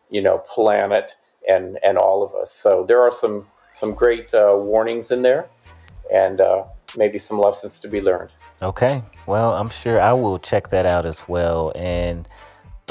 you 0.10 0.22
know, 0.22 0.40
planet 0.40 1.16
and, 1.48 1.80
and 1.84 1.98
all 1.98 2.24
of 2.24 2.34
us. 2.36 2.52
So 2.52 2.86
there 2.86 3.02
are 3.02 3.12
some, 3.12 3.48
some 3.70 3.94
great 3.94 4.34
uh, 4.34 4.54
warnings 4.56 5.12
in 5.12 5.22
there 5.22 5.50
and 6.14 6.42
uh, 6.42 6.64
maybe 6.98 7.20
some 7.20 7.38
lessons 7.38 7.80
to 7.80 7.90
be 7.90 8.02
learned. 8.02 8.32
Okay. 8.62 9.04
Well, 9.26 9.54
I'm 9.54 9.70
sure 9.70 10.02
I 10.02 10.14
will 10.14 10.40
check 10.40 10.70
that 10.70 10.86
out 10.86 11.06
as 11.06 11.28
well. 11.28 11.72
And 11.76 12.28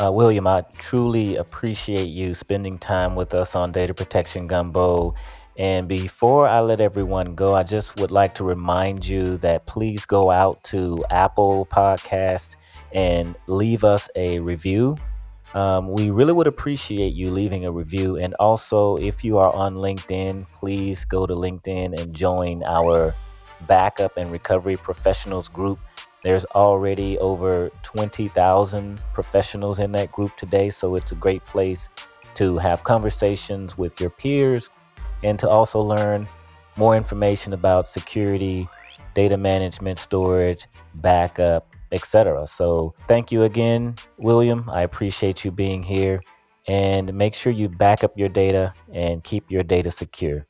uh, 0.02 0.12
William, 0.12 0.46
I 0.46 0.62
truly 0.78 1.36
appreciate 1.36 2.08
you 2.08 2.34
spending 2.34 2.78
time 2.78 3.16
with 3.16 3.34
us 3.34 3.56
on 3.56 3.72
Data 3.72 3.94
Protection 3.94 4.46
Gumbo. 4.46 5.14
And 5.56 5.88
before 5.88 6.46
I 6.46 6.60
let 6.60 6.80
everyone 6.80 7.34
go, 7.34 7.54
I 7.54 7.64
just 7.64 7.98
would 7.98 8.12
like 8.12 8.34
to 8.36 8.44
remind 8.44 9.04
you 9.06 9.38
that 9.38 9.66
please 9.66 10.06
go 10.06 10.30
out 10.30 10.62
to 10.64 11.04
Apple 11.10 11.66
Podcast 11.66 12.54
and 12.92 13.34
leave 13.48 13.82
us 13.82 14.08
a 14.14 14.38
review. 14.38 14.96
Um, 15.54 15.90
we 15.90 16.10
really 16.10 16.32
would 16.32 16.46
appreciate 16.46 17.14
you 17.14 17.30
leaving 17.30 17.64
a 17.64 17.72
review. 17.72 18.16
And 18.16 18.34
also, 18.34 18.96
if 18.98 19.24
you 19.24 19.38
are 19.38 19.52
on 19.52 19.74
LinkedIn, 19.74 20.46
please 20.46 21.04
go 21.04 21.26
to 21.26 21.34
LinkedIn 21.34 22.00
and 22.00 22.14
join 22.14 22.62
our 22.62 23.12
backup 23.66 24.16
and 24.16 24.30
recovery 24.30 24.76
professionals 24.76 25.48
group. 25.48 25.80
There's 26.22 26.44
already 26.46 27.18
over 27.18 27.70
20,000 27.82 29.00
professionals 29.12 29.78
in 29.78 29.92
that 29.92 30.10
group 30.10 30.36
today, 30.36 30.70
so 30.70 30.94
it's 30.96 31.12
a 31.12 31.14
great 31.14 31.44
place 31.46 31.88
to 32.34 32.58
have 32.58 32.84
conversations 32.84 33.78
with 33.78 34.00
your 34.00 34.10
peers 34.10 34.70
and 35.22 35.38
to 35.38 35.48
also 35.48 35.80
learn 35.80 36.28
more 36.76 36.96
information 36.96 37.52
about 37.52 37.88
security, 37.88 38.68
data 39.14 39.36
management, 39.36 39.98
storage, 39.98 40.66
backup, 41.00 41.74
etc. 41.92 42.46
So, 42.46 42.94
thank 43.06 43.32
you 43.32 43.44
again, 43.44 43.94
William. 44.18 44.68
I 44.70 44.82
appreciate 44.82 45.44
you 45.44 45.50
being 45.50 45.82
here 45.82 46.20
and 46.68 47.12
make 47.14 47.34
sure 47.34 47.52
you 47.52 47.68
back 47.68 48.04
up 48.04 48.16
your 48.16 48.28
data 48.28 48.72
and 48.92 49.24
keep 49.24 49.50
your 49.50 49.62
data 49.62 49.90
secure. 49.90 50.46